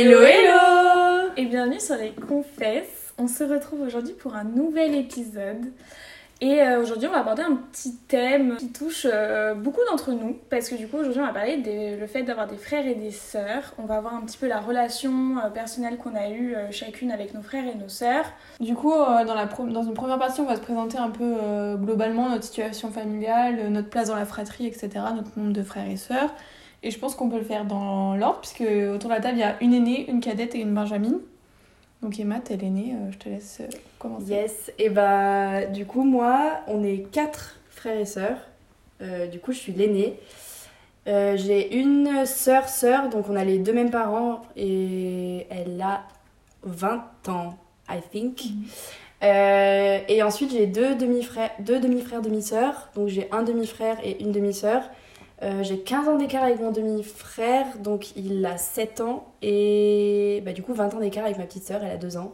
Hello 0.00 0.20
hello 0.22 1.32
Et 1.36 1.46
bienvenue 1.46 1.80
sur 1.80 1.96
les 1.96 2.12
Confesses. 2.12 3.12
On 3.18 3.26
se 3.26 3.42
retrouve 3.42 3.80
aujourd'hui 3.80 4.12
pour 4.12 4.36
un 4.36 4.44
nouvel 4.44 4.94
épisode. 4.94 5.72
Et 6.40 6.62
euh, 6.62 6.80
aujourd'hui, 6.80 7.08
on 7.08 7.10
va 7.10 7.18
aborder 7.18 7.42
un 7.42 7.56
petit 7.56 7.96
thème 8.06 8.54
qui 8.58 8.70
touche 8.70 9.08
euh, 9.12 9.54
beaucoup 9.54 9.80
d'entre 9.90 10.12
nous. 10.12 10.36
Parce 10.50 10.68
que 10.68 10.76
du 10.76 10.86
coup, 10.86 10.98
aujourd'hui, 10.98 11.20
on 11.20 11.26
va 11.26 11.32
parler 11.32 11.56
du 11.56 12.06
fait 12.06 12.22
d'avoir 12.22 12.46
des 12.46 12.58
frères 12.58 12.86
et 12.86 12.94
des 12.94 13.10
sœurs. 13.10 13.74
On 13.76 13.86
va 13.86 14.00
voir 14.00 14.14
un 14.14 14.20
petit 14.20 14.38
peu 14.38 14.46
la 14.46 14.60
relation 14.60 15.38
euh, 15.38 15.50
personnelle 15.50 15.96
qu'on 15.96 16.14
a 16.14 16.30
eue 16.30 16.54
chacune 16.70 17.10
avec 17.10 17.34
nos 17.34 17.42
frères 17.42 17.66
et 17.66 17.74
nos 17.74 17.88
sœurs. 17.88 18.26
Du 18.60 18.76
coup, 18.76 18.92
dans, 18.92 19.34
la 19.34 19.46
dans 19.46 19.82
une 19.82 19.94
première 19.94 20.20
partie, 20.20 20.40
on 20.40 20.46
va 20.46 20.54
se 20.54 20.60
présenter 20.60 20.98
un 20.98 21.10
peu 21.10 21.74
globalement 21.74 22.28
notre 22.28 22.44
situation 22.44 22.92
familiale, 22.92 23.68
notre 23.70 23.90
place 23.90 24.06
dans 24.06 24.16
la 24.16 24.26
fratrie, 24.26 24.68
etc., 24.68 24.90
notre 25.16 25.36
nombre 25.36 25.52
de 25.52 25.62
frères 25.64 25.90
et 25.90 25.96
sœurs. 25.96 26.32
Et 26.82 26.90
je 26.90 26.98
pense 26.98 27.14
qu'on 27.14 27.28
peut 27.28 27.38
le 27.38 27.44
faire 27.44 27.64
dans 27.64 28.14
l'ordre, 28.14 28.40
puisque 28.40 28.60
autour 28.60 29.10
de 29.10 29.14
la 29.14 29.20
table, 29.20 29.36
il 29.36 29.40
y 29.40 29.44
a 29.44 29.56
une 29.60 29.74
aînée, 29.74 30.08
une 30.08 30.20
cadette 30.20 30.54
et 30.54 30.60
une 30.60 30.74
benjamine. 30.74 31.18
Donc 32.02 32.20
Emma, 32.20 32.38
t'es 32.38 32.56
l'aînée, 32.56 32.94
euh, 32.94 33.10
je 33.10 33.18
te 33.18 33.28
laisse 33.28 33.58
euh, 33.60 33.66
commencer. 33.98 34.28
Yes, 34.28 34.72
et 34.78 34.88
bah 34.88 35.66
du 35.66 35.84
coup, 35.84 36.04
moi, 36.04 36.60
on 36.68 36.84
est 36.84 37.10
quatre 37.10 37.56
frères 37.70 37.98
et 37.98 38.06
sœurs. 38.06 38.38
Euh, 39.02 39.26
du 39.26 39.40
coup, 39.40 39.52
je 39.52 39.58
suis 39.58 39.72
l'aînée. 39.72 40.18
J'ai 41.06 41.74
une 41.74 42.26
sœur, 42.26 42.68
sœur, 42.68 43.08
donc 43.08 43.30
on 43.30 43.36
a 43.36 43.42
les 43.42 43.58
deux 43.58 43.72
mêmes 43.72 43.90
parents 43.90 44.42
et 44.56 45.46
elle 45.48 45.80
a 45.80 46.02
20 46.64 47.02
ans, 47.28 47.56
I 47.88 48.00
think. 48.12 48.42
Mhm. 48.44 50.04
et 50.06 50.22
ensuite, 50.22 50.50
j'ai 50.50 50.66
deux 50.66 50.94
demi-frères, 50.96 51.50
deux 51.60 51.80
demi-frères, 51.80 52.20
demi-sœurs. 52.20 52.90
Donc 52.94 53.08
j'ai 53.08 53.26
un 53.32 53.42
demi-frère 53.42 53.96
et 54.04 54.22
une 54.22 54.32
demi-sœur. 54.32 54.82
Euh, 55.42 55.62
j'ai 55.62 55.78
15 55.78 56.08
ans 56.08 56.16
d'écart 56.16 56.42
avec 56.42 56.60
mon 56.60 56.72
demi-frère, 56.72 57.78
donc 57.78 58.16
il 58.16 58.44
a 58.44 58.58
7 58.58 59.00
ans. 59.00 59.32
Et 59.42 60.42
bah, 60.44 60.52
du 60.52 60.62
coup, 60.62 60.74
20 60.74 60.94
ans 60.94 61.00
d'écart 61.00 61.24
avec 61.24 61.38
ma 61.38 61.44
petite 61.44 61.64
sœur, 61.64 61.82
elle 61.84 61.92
a 61.92 61.96
2 61.96 62.16
ans. 62.16 62.32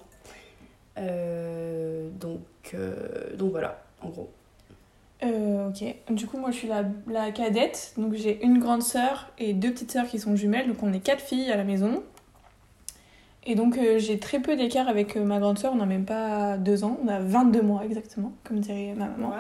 Euh, 0.99 2.09
donc, 2.19 2.41
euh, 2.73 3.37
donc 3.37 3.51
voilà, 3.51 3.83
en 4.01 4.09
gros. 4.09 4.31
ok, 5.23 5.95
du 6.11 6.27
coup, 6.27 6.39
moi 6.39 6.51
je 6.51 6.57
suis 6.57 6.69
la, 6.69 6.85
la 7.07 7.31
cadette. 7.31 7.93
Donc 7.99 8.15
j'ai 8.15 8.43
une 8.43 8.59
grande 8.59 8.83
sœur 8.83 9.31
et 9.39 9.53
deux 9.53 9.73
petites 9.73 9.93
sœurs 9.93 10.07
qui 10.07 10.19
sont 10.19 10.35
jumelles. 10.37 10.69
Donc 10.69 10.83
on 10.83 10.93
est 10.93 11.01
4 11.01 11.21
filles 11.21 11.51
à 11.51 11.57
la 11.57 11.65
maison. 11.65 12.03
Et 13.47 13.55
donc 13.55 13.79
j'ai 13.99 14.19
très 14.19 14.41
peu 14.41 14.57
d'écart 14.57 14.89
avec 14.89 15.17
ma 15.17 15.39
grande 15.39 15.59
sœur, 15.59 15.75
on 15.75 15.77
n'a 15.77 15.85
même 15.85 16.07
pas 16.07 16.57
2 16.57 16.85
ans, 16.85 16.99
on 17.05 17.09
a 17.09 17.21
22 17.21 17.61
mois 17.61 17.85
exactement, 17.85 18.33
comme 18.43 18.61
dirait 18.61 18.95
ma 18.97 19.07
maman. 19.09 19.35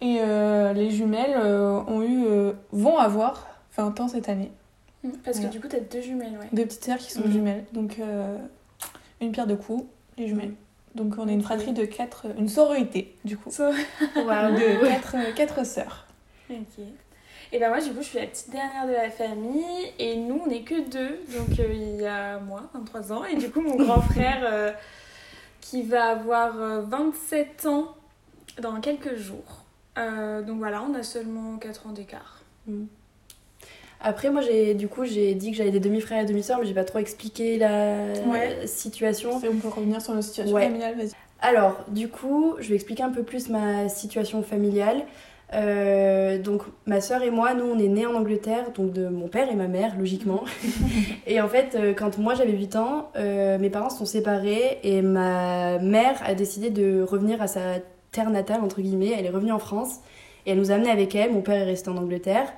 Et 0.00 0.18
euh, 0.20 0.72
les 0.72 0.90
jumelles 0.90 1.36
euh, 1.36 1.80
ont 1.86 2.02
eu, 2.02 2.26
euh, 2.26 2.52
vont 2.72 2.98
avoir 2.98 3.46
20 3.76 4.00
ans 4.00 4.08
cette 4.08 4.28
année. 4.28 4.50
Mmh, 5.02 5.10
parce 5.24 5.40
que 5.40 5.46
du 5.46 5.60
coup, 5.60 5.68
tu 5.68 5.76
as 5.76 5.80
deux 5.80 6.02
jumelles, 6.02 6.36
ouais. 6.38 6.48
Deux 6.52 6.66
petites 6.66 6.84
sœurs 6.84 6.98
qui 6.98 7.12
sont 7.12 7.26
mmh. 7.26 7.32
jumelles. 7.32 7.64
Donc, 7.72 7.98
une 9.20 9.32
pierre 9.32 9.46
de 9.46 9.54
coups, 9.54 9.84
les 10.18 10.28
jumelles. 10.28 10.54
Donc, 10.94 11.14
on 11.18 11.28
est 11.28 11.34
une 11.34 11.42
fratrie 11.42 11.72
de 11.72 11.84
quatre, 11.84 12.26
une 12.38 12.48
sororité, 12.48 13.14
du 13.24 13.36
coup. 13.36 13.50
De 13.50 14.86
quatre, 14.86 15.34
quatre 15.34 15.66
sœurs. 15.66 16.06
Ok. 16.50 16.84
Et 17.52 17.60
ben 17.60 17.68
moi, 17.68 17.80
du 17.80 17.90
coup, 17.90 18.00
je 18.00 18.08
suis 18.08 18.18
la 18.18 18.26
petite 18.26 18.50
dernière 18.50 18.86
de 18.86 18.92
la 18.92 19.10
famille. 19.10 19.92
Et 19.98 20.16
nous, 20.16 20.40
on 20.44 20.48
n'est 20.48 20.62
que 20.62 20.88
deux. 20.88 21.20
Donc, 21.36 21.58
il 21.58 22.00
y 22.00 22.06
a 22.06 22.38
moi, 22.38 22.62
23 22.74 23.12
ans. 23.12 23.24
Et 23.24 23.36
du 23.36 23.50
coup, 23.50 23.60
mon 23.60 23.76
grand 23.76 24.00
frère, 24.12 24.74
qui 25.60 25.82
va 25.82 26.06
avoir 26.10 26.56
27 26.82 27.66
ans 27.66 27.94
dans 28.60 28.80
quelques 28.80 29.16
jours. 29.16 29.65
Euh, 29.98 30.42
donc 30.42 30.58
voilà, 30.58 30.82
on 30.82 30.94
a 30.94 31.02
seulement 31.02 31.56
4 31.58 31.86
ans 31.86 31.92
d'écart. 31.92 32.42
Mm. 32.66 32.84
Après, 34.00 34.30
moi, 34.30 34.42
j'ai 34.42 34.74
du 34.74 34.88
coup, 34.88 35.04
j'ai 35.04 35.34
dit 35.34 35.50
que 35.50 35.56
j'avais 35.56 35.70
des 35.70 35.80
demi-frères 35.80 36.22
et 36.22 36.26
demi-sœurs, 36.26 36.58
mais 36.60 36.66
j'ai 36.66 36.74
pas 36.74 36.84
trop 36.84 36.98
expliqué 36.98 37.56
la 37.58 38.66
situation. 38.66 39.30
on 39.36 39.40
peut 39.40 39.68
revenir 39.68 40.02
sur 40.02 40.14
nos 40.14 40.22
situations 40.22 40.56
familiales, 40.56 40.96
vas-y. 40.96 41.12
Alors, 41.40 41.84
du 41.88 42.08
coup, 42.08 42.54
je 42.60 42.68
vais 42.68 42.74
expliquer 42.74 43.02
un 43.02 43.10
peu 43.10 43.22
plus 43.22 43.48
ma 43.48 43.88
situation 43.88 44.42
familiale. 44.42 45.02
Euh, 45.54 46.38
donc, 46.38 46.62
ma 46.86 47.00
sœur 47.00 47.22
et 47.22 47.30
moi, 47.30 47.54
nous, 47.54 47.64
on 47.64 47.78
est 47.78 47.88
nés 47.88 48.04
en 48.04 48.14
Angleterre, 48.14 48.72
donc 48.74 48.92
de 48.92 49.08
mon 49.08 49.28
père 49.28 49.50
et 49.50 49.54
ma 49.54 49.68
mère, 49.68 49.96
logiquement. 49.98 50.44
et 51.26 51.40
en 51.40 51.48
fait, 51.48 51.74
euh, 51.74 51.94
quand 51.94 52.18
moi 52.18 52.34
j'avais 52.34 52.52
8 52.52 52.76
ans, 52.76 53.10
mes 53.16 53.70
parents 53.70 53.90
sont 53.90 54.06
séparés 54.06 54.78
et 54.82 55.00
ma 55.00 55.78
mère 55.78 56.20
a 56.24 56.34
décidé 56.34 56.68
de 56.68 57.00
revenir 57.02 57.40
à 57.40 57.46
sa 57.46 57.78
terre 58.16 58.30
natale, 58.30 58.62
entre 58.62 58.80
guillemets. 58.80 59.14
Elle 59.16 59.26
est 59.26 59.30
revenue 59.30 59.52
en 59.52 59.58
France 59.58 60.00
et 60.46 60.52
elle 60.52 60.58
nous 60.58 60.70
a 60.70 60.74
amenés 60.74 60.90
avec 60.90 61.14
elle. 61.14 61.32
Mon 61.32 61.42
père 61.42 61.60
est 61.60 61.64
resté 61.64 61.90
en 61.90 61.96
Angleterre. 61.96 62.52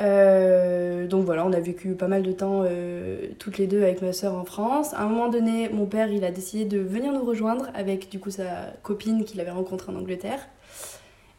Euh, 0.00 1.06
donc 1.06 1.24
voilà, 1.24 1.46
on 1.46 1.52
a 1.52 1.60
vécu 1.60 1.94
pas 1.94 2.08
mal 2.08 2.24
de 2.24 2.32
temps 2.32 2.62
euh, 2.64 3.28
toutes 3.38 3.58
les 3.58 3.68
deux 3.68 3.84
avec 3.84 4.02
ma 4.02 4.12
soeur 4.12 4.34
en 4.34 4.44
France. 4.44 4.92
À 4.94 5.02
un 5.02 5.06
moment 5.06 5.28
donné, 5.28 5.68
mon 5.68 5.86
père 5.86 6.10
il 6.10 6.24
a 6.24 6.32
décidé 6.32 6.64
de 6.64 6.80
venir 6.80 7.12
nous 7.12 7.24
rejoindre 7.24 7.68
avec 7.74 8.10
du 8.10 8.18
coup 8.18 8.30
sa 8.30 8.72
copine 8.82 9.24
qu'il 9.24 9.40
avait 9.40 9.52
rencontrée 9.52 9.92
en 9.92 9.96
Angleterre. 9.96 10.40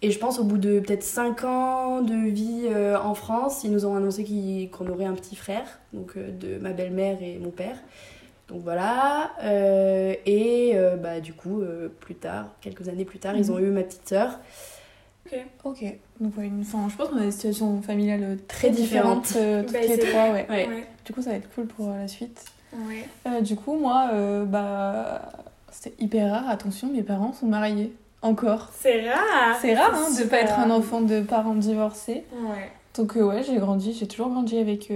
Et 0.01 0.11
je 0.11 0.19
pense 0.19 0.39
au 0.39 0.43
bout 0.43 0.57
de 0.57 0.79
peut-être 0.79 1.03
5 1.03 1.43
ans 1.43 2.01
de 2.01 2.29
vie 2.29 2.67
euh, 2.69 2.97
en 2.97 3.15
France, 3.15 3.63
ils 3.65 3.71
nous 3.71 3.85
ont 3.85 3.95
annoncé 3.95 4.69
qu'on 4.71 4.87
aurait 4.87 5.05
un 5.05 5.15
petit 5.15 5.35
frère, 5.35 5.79
donc 5.91 6.17
de 6.17 6.57
ma 6.59 6.71
belle-mère 6.71 7.17
et 7.21 7.39
mon 7.39 7.49
père. 7.49 7.75
Donc 8.47 8.61
voilà. 8.61 9.31
Euh, 9.43 10.13
et 10.25 10.73
euh, 10.75 10.97
bah, 10.97 11.19
du 11.19 11.33
coup, 11.33 11.61
euh, 11.61 11.89
plus 11.99 12.15
tard, 12.15 12.45
quelques 12.61 12.87
années 12.89 13.05
plus 13.05 13.19
tard, 13.19 13.35
ils 13.35 13.51
ont 13.51 13.57
mhm. 13.57 13.65
eu 13.65 13.71
ma 13.71 13.83
petite 13.83 14.07
sœur. 14.07 14.39
Ok. 15.25 15.39
Ok. 15.63 15.83
Donc, 16.19 16.33
une, 16.37 16.63
je 16.63 16.95
pense 16.95 17.09
qu'on 17.09 17.17
a 17.17 17.21
des 17.21 17.31
situations 17.31 17.81
familiales 17.81 18.37
très, 18.47 18.69
différentes, 18.69 19.29
toutes 19.29 19.73
bah, 19.73 19.79
les 19.81 19.97
trois. 19.97 20.31
Ouais. 20.31 20.45
Ouais. 20.49 20.87
Du 21.03 21.13
coup, 21.13 21.21
ça 21.21 21.31
va 21.31 21.37
être 21.37 21.53
cool 21.55 21.65
pour 21.65 21.89
la 21.89 22.07
suite. 22.07 22.45
Ouais. 22.73 23.41
du 23.41 23.55
coup, 23.55 23.77
moi, 23.77 24.11
bah, 24.45 25.21
c'était 25.71 25.95
hyper 26.03 26.31
rare. 26.31 26.49
Attention, 26.49 26.89
mes 26.91 27.03
parents 27.03 27.33
sont 27.33 27.47
mariés. 27.47 27.93
Encore. 28.21 28.69
C'est 28.73 29.07
rare. 29.07 29.55
C'est 29.61 29.75
rare 29.75 29.93
hein, 29.93 30.07
de 30.19 30.23
pas 30.27 30.37
être 30.37 30.57
un 30.57 30.71
enfant 30.71 31.01
de 31.01 31.21
parents 31.21 31.53
divorcés. 31.53 32.23
Ouais. 32.33 32.71
Donc, 32.95 33.15
ouais, 33.15 33.43
j'ai 33.43 33.57
grandi, 33.57 33.93
j'ai 33.93 34.07
toujours 34.07 34.29
grandi 34.29 34.57
avec, 34.57 34.91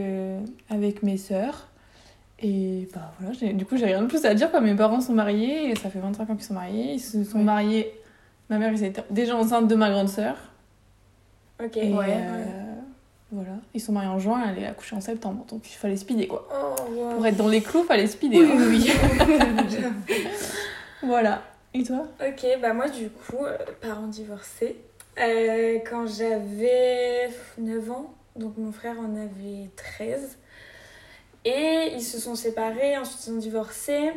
avec 0.69 1.03
mes 1.03 1.17
sœurs. 1.17 1.68
Et 2.41 2.87
bah 2.93 3.11
voilà, 3.19 3.53
du 3.53 3.65
coup, 3.65 3.75
j'ai 3.77 3.85
rien 3.85 4.01
de 4.01 4.07
plus 4.07 4.25
à 4.25 4.33
dire. 4.33 4.49
Quoi. 4.49 4.61
Mes 4.61 4.75
parents 4.75 5.01
sont 5.01 5.13
mariés, 5.13 5.71
et 5.71 5.75
ça 5.75 5.89
fait 5.89 5.99
25 5.99 6.29
ans 6.29 6.35
qu'ils 6.35 6.45
sont 6.45 6.53
mariés. 6.53 6.93
Ils 6.93 6.99
se 6.99 7.23
sont 7.23 7.39
mariés. 7.39 7.91
Ma 8.49 8.57
mère 8.57 8.73
était 8.73 9.03
déjà 9.09 9.35
enceinte 9.35 9.67
de 9.67 9.75
ma 9.75 9.89
grande 9.89 10.09
sœur. 10.09 10.35
Ok, 11.61 11.75
ouais, 11.75 11.85
euh, 11.85 12.43
Voilà. 13.31 13.51
Ils 13.73 13.81
sont 13.81 13.91
mariés 13.91 14.09
en 14.09 14.17
juin, 14.17 14.41
elle 14.49 14.63
est 14.63 14.67
accouchée 14.67 14.95
en 14.95 15.01
septembre. 15.01 15.45
Donc 15.49 15.69
il 15.69 15.75
fallait 15.75 15.97
speeder 15.97 16.27
quoi. 16.27 16.47
Oh, 16.51 17.13
Pour 17.15 17.27
être 17.27 17.35
dans 17.35 17.49
les 17.49 17.61
clous, 17.61 17.81
il 17.83 17.85
fallait 17.85 18.07
speeder. 18.07 18.39
Oui, 18.39 18.49
oui, 18.55 18.65
oui. 18.87 19.83
voilà. 21.03 21.41
Et 21.73 21.83
toi? 21.83 22.07
Ok, 22.21 22.45
bah 22.61 22.73
moi 22.73 22.87
du 22.87 23.09
coup, 23.09 23.43
euh, 23.43 23.57
parents 23.81 24.07
divorcés. 24.07 24.77
Euh, 25.19 25.79
quand 25.87 26.07
j'avais 26.07 27.29
9 27.57 27.91
ans, 27.91 28.13
donc 28.37 28.57
mon 28.57 28.71
frère 28.71 28.95
en 28.99 29.15
avait 29.15 29.69
13. 29.97 30.37
Et 31.45 31.91
ils 31.93 32.03
se 32.03 32.19
sont 32.19 32.35
séparés, 32.35 32.97
ensuite 32.97 33.27
ils 33.27 33.33
ont 33.33 33.37
divorcé. 33.37 34.11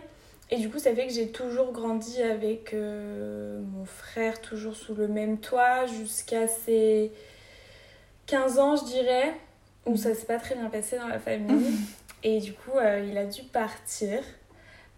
Et 0.50 0.58
du 0.58 0.68
coup, 0.68 0.78
ça 0.78 0.94
fait 0.94 1.06
que 1.06 1.12
j'ai 1.14 1.28
toujours 1.28 1.72
grandi 1.72 2.22
avec 2.22 2.74
euh, 2.74 3.62
mon 3.72 3.86
frère, 3.86 4.38
toujours 4.42 4.76
sous 4.76 4.94
le 4.94 5.08
même 5.08 5.38
toit, 5.38 5.86
jusqu'à 5.86 6.46
ses 6.46 7.10
15 8.26 8.58
ans, 8.58 8.76
je 8.76 8.84
dirais, 8.84 9.34
où 9.86 9.96
ça 9.96 10.14
s'est 10.14 10.26
pas 10.26 10.38
très 10.38 10.54
bien 10.54 10.68
passé 10.68 10.98
dans 10.98 11.08
la 11.08 11.18
famille. 11.18 11.72
Et 12.22 12.38
du 12.38 12.52
coup, 12.52 12.76
euh, 12.76 13.02
il 13.08 13.16
a 13.16 13.24
dû 13.24 13.42
partir. 13.44 14.22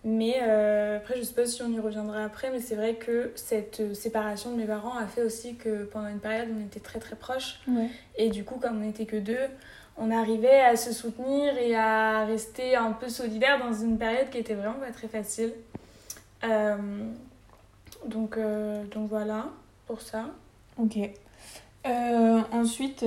Mais 0.02 0.40
euh, 0.42 0.96
après, 0.96 1.16
je 1.16 1.22
sais 1.22 1.34
pas 1.34 1.46
si 1.46 1.62
on 1.62 1.72
y 1.72 1.78
reviendra 1.78 2.24
après, 2.24 2.50
mais 2.50 2.60
c'est 2.60 2.74
vrai 2.74 2.96
que 2.96 3.30
cette 3.36 3.94
séparation 3.94 4.50
de 4.50 4.56
mes 4.56 4.66
parents 4.66 4.98
a 4.98 5.06
fait 5.06 5.22
aussi 5.22 5.54
que 5.54 5.84
pendant 5.84 6.08
une 6.08 6.18
période, 6.18 6.48
on 6.54 6.66
était 6.66 6.80
très 6.80 6.98
très 6.98 7.14
proches. 7.14 7.60
Et 8.16 8.28
du 8.28 8.42
coup, 8.44 8.56
comme 8.56 8.78
on 8.78 8.84
n'était 8.84 9.06
que 9.06 9.16
deux, 9.16 9.46
on 9.96 10.10
arrivait 10.10 10.60
à 10.60 10.76
se 10.76 10.92
soutenir 10.92 11.56
et 11.56 11.74
à 11.76 12.24
rester 12.24 12.74
un 12.74 12.92
peu 12.92 13.08
solidaire 13.08 13.58
dans 13.58 13.72
une 13.72 13.96
période 13.96 14.28
qui 14.30 14.38
était 14.38 14.54
vraiment 14.54 14.74
pas 14.74 14.90
très 14.90 15.08
facile. 15.08 15.52
Euh, 16.42 16.76
donc, 18.06 18.36
euh, 18.36 18.84
donc 18.92 19.08
voilà 19.08 19.46
pour 19.86 20.00
ça. 20.00 20.26
Ok. 20.78 20.98
Euh, 21.86 22.40
ensuite, 22.52 23.04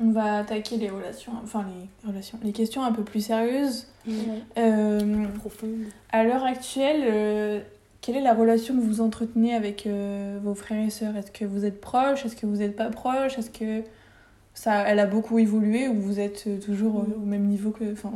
on 0.00 0.10
va 0.10 0.38
attaquer 0.38 0.76
les 0.76 0.90
relations, 0.90 1.32
enfin 1.42 1.64
les 1.64 2.08
relations, 2.08 2.38
les 2.42 2.52
questions 2.52 2.84
un 2.84 2.92
peu 2.92 3.02
plus 3.02 3.22
sérieuses. 3.22 3.86
Profondes. 5.38 5.86
À 6.12 6.24
l'heure 6.24 6.44
actuelle, 6.44 7.64
quelle 8.02 8.16
est 8.16 8.20
la 8.20 8.34
relation 8.34 8.76
que 8.76 8.82
vous 8.82 9.00
entretenez 9.00 9.54
avec 9.54 9.88
vos 10.42 10.54
frères 10.54 10.84
et 10.84 10.90
sœurs? 10.90 11.16
Est-ce 11.16 11.30
que 11.30 11.44
vous 11.44 11.64
êtes 11.64 11.80
proches? 11.80 12.26
Est-ce 12.26 12.36
que 12.36 12.46
vous 12.46 12.56
n'êtes 12.56 12.76
pas 12.76 12.90
proches? 12.90 13.38
Est-ce 13.38 13.50
que 13.50 13.82
ça, 14.56 14.82
elle 14.88 14.98
a 14.98 15.06
beaucoup 15.06 15.38
évolué 15.38 15.86
ou 15.86 15.94
vous 16.00 16.18
êtes 16.18 16.44
euh, 16.46 16.58
toujours 16.58 17.00
euh, 17.00 17.14
au 17.22 17.26
même 17.26 17.44
niveau 17.44 17.70
que 17.70 17.92
enfin, 17.92 18.10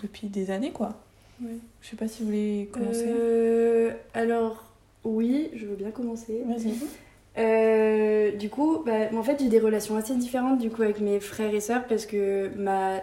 depuis 0.00 0.28
des 0.28 0.50
années 0.52 0.70
quoi 0.70 0.94
ouais. 1.42 1.56
Je 1.82 1.88
sais 1.90 1.96
pas 1.96 2.06
si 2.08 2.20
vous 2.22 2.26
voulez 2.28 2.68
commencer. 2.72 3.04
Euh, 3.06 3.90
alors 4.14 4.64
oui, 5.04 5.50
je 5.54 5.66
veux 5.66 5.74
bien 5.76 5.90
commencer. 5.90 6.42
Vas-y. 6.46 8.38
du 8.38 8.48
coup, 8.48 8.82
bah, 8.86 8.92
en 9.14 9.22
fait, 9.22 9.38
j'ai 9.40 9.48
des 9.48 9.58
relations 9.60 9.96
assez 9.96 10.14
différentes 10.16 10.58
du 10.58 10.70
coup 10.70 10.82
avec 10.82 11.00
mes 11.00 11.20
frères 11.20 11.54
et 11.54 11.60
sœurs 11.60 11.84
parce 11.86 12.06
que 12.06 12.50
ma 12.56 13.00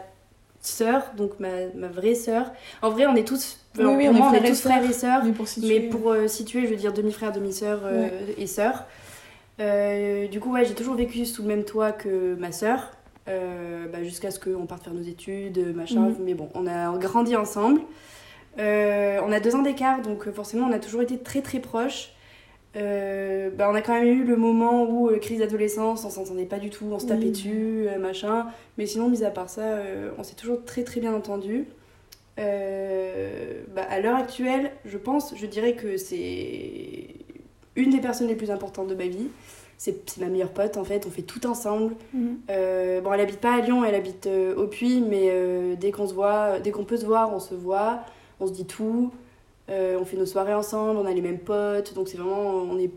sœur, 0.62 1.12
donc 1.18 1.40
ma, 1.40 1.68
ma 1.76 1.88
vraie 1.88 2.16
sœur. 2.16 2.52
En 2.82 2.90
vrai, 2.90 3.06
on 3.06 3.16
est 3.16 3.28
tous, 3.28 3.60
Oui, 3.78 3.84
oui, 3.86 4.08
pour 4.08 4.16
on 4.22 4.34
est 4.34 4.40
on 4.40 4.48
tous 4.50 4.62
frères 4.62 4.82
sœurs. 4.82 4.90
et 4.90 4.94
sœurs. 4.94 5.26
Mais 5.26 5.32
pour 5.34 5.48
situer. 5.48 5.80
Mais 5.80 5.88
pour 5.90 6.12
euh, 6.12 6.28
situer, 6.28 6.62
je 6.62 6.68
veux 6.68 6.76
dire 6.78 6.94
demi-frère, 6.94 7.32
demi-sœur 7.34 7.82
et 8.38 8.48
sœur. 8.48 8.86
Euh, 9.60 10.28
du 10.28 10.40
coup, 10.40 10.52
ouais, 10.52 10.66
j'ai 10.66 10.74
toujours 10.74 10.96
vécu 10.96 11.26
sous 11.26 11.44
le 11.44 11.48
même 11.48 11.64
toit 11.64 11.92
que 11.92 12.36
ma 12.36 12.52
sœur, 12.52 12.92
euh, 13.30 13.88
bah, 13.88 14.04
jusqu'à 14.04 14.32
ce 14.32 14.40
qu'on 14.40 14.66
parte 14.66 14.84
faire 14.84 14.94
nos 14.94 15.04
études, 15.04 15.76
machin. 15.76 16.10
Mhm. 16.10 16.18
Mais 16.24 16.34
bon, 16.34 16.50
on 16.56 16.68
a 16.68 16.98
grandi 16.98 17.36
ensemble. 17.36 17.82
Euh, 18.60 19.20
on 19.26 19.32
a 19.32 19.40
deux 19.40 19.56
ans 19.56 19.62
d'écart, 19.62 20.02
donc 20.02 20.30
forcément, 20.32 20.68
on 20.68 20.72
a 20.72 20.80
toujours 20.80 21.02
été 21.02 21.18
très 21.18 21.42
très 21.42 21.60
proches. 21.60 22.12
Bah, 22.76 23.70
on 23.70 23.76
a 23.76 23.82
quand 23.82 23.94
même 23.94 24.08
eu 24.08 24.24
le 24.24 24.36
moment 24.36 24.84
où, 24.90 25.10
crise 25.20 25.40
d'adolescence, 25.40 26.06
on 26.06 26.10
s'entendait 26.10 26.46
pas 26.46 26.58
du 26.58 26.72
tout, 26.72 26.86
on 26.92 26.98
se 26.98 27.06
tapait 27.06 27.30
dessus, 27.30 27.88
machin. 28.00 28.48
Mais 28.80 28.88
sinon, 28.88 29.10
mis 29.10 29.24
à 29.24 29.30
part 29.30 29.50
ça, 29.50 29.78
on 30.18 30.24
s'est 30.24 30.36
toujours 30.36 30.66
très 30.66 30.84
très 30.84 31.00
bien 31.00 31.14
entendu. 31.14 31.68
Bah, 32.38 33.84
à 33.88 34.00
l'heure 34.00 34.18
actuelle, 34.18 34.72
je 34.86 34.98
pense, 34.98 35.36
je 35.38 35.46
dirais 35.46 35.74
que 35.74 35.98
c'est 35.98 37.23
une 37.76 37.90
des 37.90 38.00
personnes 38.00 38.28
les 38.28 38.36
plus 38.36 38.52
importantes 38.52 38.88
de 38.88 38.96
ma 38.96 39.08
vie. 39.08 39.30
C'est 39.78 40.18
ma 40.18 40.28
meilleure 40.28 40.52
pote 40.52 40.78
en 40.78 40.84
fait, 40.84 41.06
on 41.08 41.10
fait 41.10 41.24
tout 41.24 41.46
ensemble. 41.46 41.96
Mhm. 42.14 42.40
Euh, 42.50 43.02
bon, 43.02 43.12
elle 43.14 43.20
habite 43.20 43.40
pas 43.40 43.56
à 43.56 43.60
Lyon, 43.60 43.84
elle 43.84 43.96
habite 43.96 44.28
euh, 44.28 44.56
au 44.56 44.68
Puy, 44.68 45.02
mais 45.02 45.30
euh, 45.32 45.76
dès 45.76 45.92
qu'on 45.92 46.08
se 46.08 46.14
voit, 46.14 46.60
dès 46.60 46.72
qu'on 46.72 46.86
peut 46.86 46.98
se 46.98 47.06
voir, 47.06 47.34
on 47.34 47.40
se 47.40 47.54
voit, 47.54 48.00
on 48.40 48.48
se 48.48 48.54
dit 48.54 48.66
tout. 48.66 49.12
On 49.70 50.06
fait 50.06 50.18
nos 50.18 50.28
soirées 50.28 50.54
ensemble, 50.54 51.00
on 51.00 51.06
a 51.06 51.14
les 51.14 51.22
mêmes 51.22 51.40
potes, 51.40 51.96
donc 51.96 52.08
c'est 52.08 52.18
vraiment, 52.18 52.52
on 52.52 52.78
est 52.78 52.92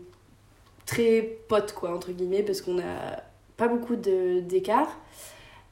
très 0.85 1.21
potes 1.47 1.73
quoi 1.73 1.91
entre 1.91 2.11
guillemets 2.11 2.43
parce 2.43 2.61
qu'on 2.61 2.77
a 2.77 3.23
pas 3.55 3.67
beaucoup 3.67 3.95
d'écart. 3.95 4.95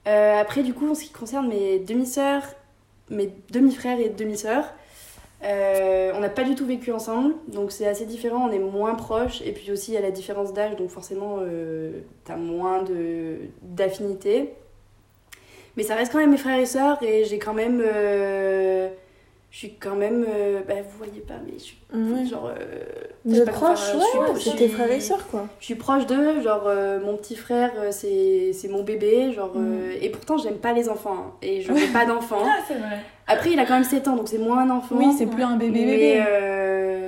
Après 0.06 0.64
du 0.64 0.74
coup 0.74 0.90
en 0.90 0.96
ce 0.96 1.04
qui 1.04 1.12
concerne 1.12 1.48
mes 1.48 1.78
demi-sœurs, 1.78 2.44
mes 3.12 3.32
demi-frères 3.52 4.00
et 4.00 4.10
demi-sœurs, 4.10 4.66
euh, 5.46 6.12
on 6.16 6.20
n'a 6.20 6.30
pas 6.30 6.44
du 6.44 6.56
tout 6.56 6.66
vécu 6.66 6.92
ensemble, 6.92 7.36
donc 7.48 7.72
c'est 7.72 7.88
assez 7.88 8.06
différent, 8.06 8.48
on 8.50 8.52
est 8.52 8.60
moins 8.60 8.96
proches, 8.96 9.42
et 9.42 9.52
puis 9.52 9.72
aussi 9.72 9.92
il 9.92 9.94
y 9.94 9.98
a 9.98 10.02
la 10.02 10.12
différence 10.12 10.54
d'âge, 10.54 10.76
donc 10.76 10.90
forcément 10.90 11.38
euh, 11.42 12.02
t'as 12.24 12.36
moins 12.36 12.84
de- 12.84 13.38
d'affinité. 13.62 14.54
Mais 15.78 15.84
ça 15.84 15.96
reste 15.96 16.12
quand 16.12 16.20
même 16.20 16.32
mes 16.32 16.38
frères 16.38 16.60
et 16.60 16.66
sœurs, 16.66 17.02
et 17.04 17.26
j'ai 17.26 17.40
quand 17.40 17.54
même... 17.54 17.82
euh, 17.86 18.90
je 19.56 19.60
suis 19.60 19.76
quand 19.76 19.96
même... 19.96 20.26
euh, 20.28 20.60
bah, 20.68 20.74
vous 20.86 20.98
voyez 20.98 21.22
pas, 21.22 21.36
mais 21.46 21.54
je 21.58 21.64
suis 21.64 21.78
Ouais. 21.94 22.26
genre... 22.26 22.48
euh, 22.48 22.84
je 23.26 23.42
faire, 23.46 23.54
ouais, 23.64 24.28
c'est 24.38 24.56
tes 24.58 24.68
frères 24.68 24.92
et 24.92 25.00
sœurs 25.00 25.26
quoi. 25.32 25.48
je 25.62 25.66
suis 25.66 25.76
proche 25.76 26.06
d'eux, 26.08 26.42
genre 26.42 26.64
euh, 26.68 27.00
mon 27.00 27.16
petit 27.16 27.38
frère 27.38 27.72
euh, 27.78 27.88
c'est 27.92 28.52
c'est 28.52 28.68
mon 28.68 28.84
bébé, 28.84 29.32
genre 29.32 29.54
euh, 29.56 29.94
et 30.02 30.10
pourtant 30.10 30.38
j'aime 30.38 30.58
pas 30.58 30.74
les 30.74 30.90
enfants 30.90 31.16
hein, 31.28 31.32
et 31.42 31.62
je 31.62 31.72
veux 31.72 31.94
pas 31.94 32.06
d'enfants. 32.12 32.44
Ah, 32.44 32.58
c'est 32.68 32.74
vrai. 32.74 32.98
Après 33.28 33.52
il 33.54 33.60
a 33.60 33.66
quand 33.66 33.76
même 33.76 33.86
7 33.86 34.10
ans 34.10 34.18
donc 34.18 34.28
c'est 34.28 34.38
moins 34.40 34.60
un 34.60 34.70
enfant. 34.72 34.96
Oui, 34.98 35.14
c'est 35.18 35.26
plus 35.26 35.44
un 35.44 35.56
bébé 35.56 35.86
mais, 35.86 35.92
bébé. 35.92 36.24
euh, 36.28 37.05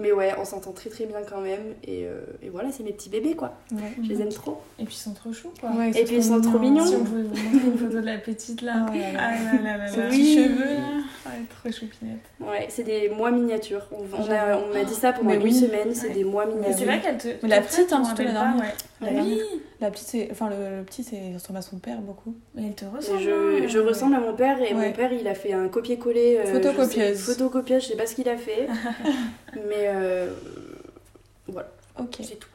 mais 0.00 0.10
ouais, 0.12 0.32
on 0.38 0.44
s'entend 0.44 0.72
très 0.72 0.88
très 0.90 1.04
bien 1.06 1.18
quand 1.28 1.40
même 1.40 1.60
et, 1.84 2.06
euh, 2.06 2.20
et 2.42 2.48
voilà, 2.48 2.70
c'est 2.72 2.82
mes 2.82 2.92
petits 2.92 3.10
bébés 3.10 3.34
quoi. 3.34 3.52
Ouais. 3.72 3.80
Je 4.02 4.08
les 4.08 4.20
aime 4.22 4.30
trop. 4.30 4.60
Et 4.78 4.84
puis 4.84 4.94
ils 4.94 4.98
sont 5.02 5.12
trop 5.12 5.32
choux, 5.32 5.52
quoi. 5.60 5.70
Ouais, 5.70 5.90
Et 5.90 6.04
puis 6.04 6.16
ils 6.16 6.24
sont 6.24 6.40
trop 6.40 6.58
mignons. 6.58 6.86
Si 6.86 6.94
on 6.96 7.04
pouvait 7.04 7.22
vous 7.22 7.28
montrer 7.28 7.66
une 7.68 7.78
photo 7.78 8.00
de 8.00 8.06
la 8.06 8.18
petite 8.18 8.62
là. 8.62 8.86
Ah 8.88 8.92
là 8.96 9.12
là. 9.12 9.20
Ah 9.22 9.62
là 9.62 9.76
là 9.78 10.08
Oui. 10.10 10.34
cheveux 10.34 10.64
là. 10.74 10.88
Ouais, 11.26 11.32
trop 11.48 11.70
choupinette. 11.70 12.18
Ouais, 12.40 12.66
c'est 12.68 12.82
des 12.84 13.08
mois 13.10 13.30
miniatures. 13.30 13.86
On, 13.92 14.02
on 14.20 14.30
a, 14.30 14.56
on 14.58 14.72
m'a 14.74 14.84
dit 14.84 14.94
ça 14.94 15.12
pendant 15.12 15.30
une 15.34 15.42
oui. 15.42 15.52
semaine, 15.54 15.94
c'est 15.94 16.08
Ouais. 16.08 16.14
des 16.14 16.24
mois 16.24 16.46
Mais 16.46 16.54
miniatures. 16.54 16.78
c'est 16.78 16.84
vrai 16.86 17.00
qu'elle 17.00 17.18
te. 17.18 17.28
Mais 17.42 17.48
la 17.48 17.60
petite, 17.60 17.92
hein, 17.92 18.00
tu 18.00 18.06
surtout 18.06 18.22
la 18.22 18.32
dernière. 18.32 18.72
Oui. 19.02 19.40
La 19.80 19.90
petite, 19.90 20.06
c'est. 20.08 20.28
Enfin, 20.30 20.48
le, 20.48 20.78
le 20.78 20.82
petit, 20.84 21.02
c'est 21.04 21.16
il 21.16 21.34
ressemble 21.34 21.58
à 21.58 21.62
son 21.62 21.78
père 21.78 21.98
beaucoup. 22.00 22.34
Mais 22.54 22.66
elle 22.68 22.74
te 22.74 22.84
ressemble. 22.84 23.20
Je, 23.20 23.30
hein. 23.64 23.66
je 23.68 23.78
ressemble 23.78 24.14
à 24.14 24.20
mon 24.20 24.32
père 24.34 24.60
et 24.60 24.74
Ouais. 24.74 24.86
mon 24.88 24.92
père 24.92 25.12
il 25.12 25.26
a 25.28 25.34
fait 25.34 25.52
un 25.52 25.68
copier-coller. 25.68 26.38
euh, 26.38 26.52
Photocopieuse. 26.52 27.18
je 27.18 27.24
sais- 27.24 27.32
Photocopieuse, 27.34 27.82
je 27.84 27.88
sais 27.88 27.96
pas 27.96 28.06
ce 28.06 28.14
qu'il 28.14 28.28
a 28.28 28.36
fait. 28.36 28.66
mais 29.68 29.88
euh, 29.92 30.34
voilà, 31.48 31.68
Ok. 31.98 32.18
c'est 32.22 32.38
tout. 32.38 32.48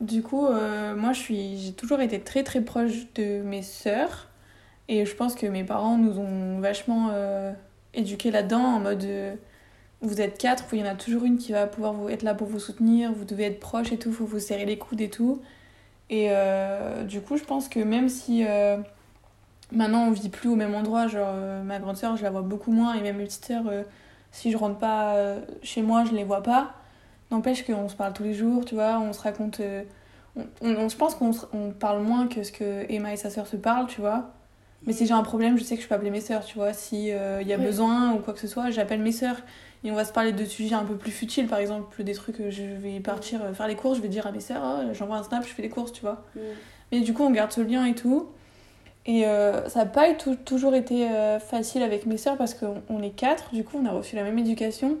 Du 0.00 0.22
coup, 0.22 0.46
euh, 0.46 0.94
moi, 0.96 1.12
je 1.12 1.20
suis, 1.20 1.58
j'ai 1.58 1.72
toujours 1.72 2.00
été 2.00 2.20
très 2.20 2.42
très 2.42 2.60
proche 2.60 3.12
de 3.14 3.42
mes 3.42 3.62
sœurs. 3.62 4.28
Et 4.88 5.06
je 5.06 5.14
pense 5.14 5.34
que 5.34 5.46
mes 5.46 5.62
parents 5.62 5.98
nous 5.98 6.18
ont 6.18 6.58
vachement 6.58 7.10
euh, 7.12 7.52
éduqués 7.94 8.30
là-dedans, 8.30 8.64
en 8.64 8.80
mode 8.80 9.04
euh, 9.04 9.34
vous 10.00 10.20
êtes 10.20 10.38
quatre, 10.38 10.64
il 10.72 10.80
y 10.80 10.82
en 10.82 10.86
a 10.86 10.94
toujours 10.94 11.24
une 11.24 11.38
qui 11.38 11.52
va 11.52 11.66
pouvoir 11.66 11.92
vous, 11.92 12.08
être 12.08 12.22
là 12.22 12.34
pour 12.34 12.48
vous 12.48 12.58
soutenir, 12.58 13.12
vous 13.12 13.24
devez 13.24 13.44
être 13.44 13.60
proches 13.60 13.92
et 13.92 13.98
tout, 13.98 14.12
faut 14.12 14.24
vous 14.24 14.40
serrer 14.40 14.64
les 14.64 14.78
coudes 14.78 15.00
et 15.00 15.10
tout. 15.10 15.40
Et 16.08 16.30
du 17.06 17.20
coup, 17.20 17.36
je 17.36 17.44
pense 17.44 17.68
que 17.68 17.78
même 17.78 18.08
si 18.08 18.44
maintenant 19.72 20.06
on 20.06 20.10
vit 20.10 20.28
plus 20.28 20.48
au 20.48 20.56
même 20.56 20.74
endroit, 20.74 21.06
genre 21.06 21.30
euh, 21.32 21.62
ma 21.62 21.78
grande 21.78 21.96
sœur, 21.96 22.16
je 22.16 22.22
la 22.22 22.30
vois 22.30 22.42
beaucoup 22.42 22.72
moins, 22.72 22.94
et 22.94 23.00
même 23.00 23.16
mes 23.16 23.24
petites 23.24 23.44
sœurs, 23.44 23.66
euh, 23.68 23.82
si 24.32 24.50
je 24.50 24.56
rentre 24.56 24.78
pas 24.78 25.14
euh, 25.14 25.40
chez 25.62 25.82
moi, 25.82 26.04
je 26.04 26.12
les 26.12 26.24
vois 26.24 26.42
pas. 26.42 26.74
N'empêche 27.30 27.64
qu'on 27.64 27.88
se 27.88 27.94
parle 27.96 28.12
tous 28.12 28.24
les 28.24 28.34
jours, 28.34 28.64
tu 28.64 28.74
vois, 28.74 28.98
on 28.98 29.12
se 29.12 29.20
raconte. 29.20 29.60
euh, 29.60 29.82
on, 30.36 30.42
on- 30.62 30.76
on- 30.76 30.88
je 30.88 30.96
pense 30.96 31.14
qu'on 31.14 31.30
on 31.52 31.70
parle 31.70 32.02
moins 32.02 32.26
que 32.28 32.42
ce 32.42 32.52
que 32.52 32.84
Emma 32.92 33.12
et 33.12 33.16
sa 33.16 33.30
sœur 33.30 33.46
se 33.46 33.56
parlent, 33.56 33.86
tu 33.86 34.00
vois. 34.00 34.30
Mais 34.86 34.92
si 34.94 35.06
j'ai 35.06 35.12
un 35.14 35.22
problème, 35.22 35.58
je 35.58 35.62
sais 35.64 35.76
que 35.76 35.82
je 35.82 35.88
peux 35.88 35.94
appeler 35.94 36.10
mes 36.10 36.20
sœurs, 36.22 36.44
tu 36.44 36.56
vois. 36.56 36.72
S'il 36.72 37.00
y 37.04 37.12
a 37.12 37.56
besoin 37.64 38.12
ou 38.14 38.18
quoi 38.18 38.32
que 38.34 38.40
ce 38.40 38.48
soit, 38.48 38.70
j'appelle 38.70 39.00
mes 39.00 39.12
sœurs. 39.12 39.36
Et 39.84 39.90
on 39.90 39.94
va 39.94 40.04
se 40.04 40.12
parler 40.12 40.32
de 40.32 40.44
sujets 40.44 40.74
un 40.74 40.84
peu 40.84 40.96
plus 40.96 41.10
futiles, 41.12 41.46
par 41.46 41.58
exemple, 41.58 42.02
des 42.02 42.12
trucs, 42.14 42.40
euh, 42.40 42.50
je 42.50 42.62
vais 42.62 43.00
partir 43.00 43.42
euh, 43.42 43.54
faire 43.54 43.66
les 43.68 43.76
courses, 43.76 43.96
je 43.98 44.02
vais 44.02 44.08
dire 44.08 44.26
à 44.26 44.32
mes 44.32 44.40
sœurs, 44.40 44.62
Oh, 44.64 44.88
j'envoie 44.92 45.16
un 45.16 45.22
snap, 45.22 45.42
je 45.46 45.52
fais 45.52 45.62
les 45.62 45.68
courses, 45.70 45.92
tu 45.92 46.02
vois. 46.02 46.24
Mais 46.92 47.00
du 47.00 47.14
coup, 47.14 47.22
on 47.24 47.30
garde 47.30 47.52
ce 47.52 47.60
lien 47.62 47.84
et 47.86 47.94
tout. 47.94 48.28
Et 49.06 49.26
euh, 49.26 49.68
ça 49.68 49.80
n'a 49.80 49.86
pas 49.86 50.12
toujours 50.14 50.74
été 50.74 51.08
euh, 51.10 51.38
facile 51.40 51.82
avec 51.82 52.06
mes 52.06 52.16
sœurs 52.18 52.36
parce 52.36 52.54
qu'on 52.54 52.82
on 52.90 53.02
est 53.02 53.10
quatre, 53.10 53.54
du 53.54 53.64
coup, 53.64 53.78
on 53.82 53.86
a 53.86 53.90
reçu 53.92 54.16
la 54.16 54.22
même 54.24 54.38
éducation, 54.38 54.98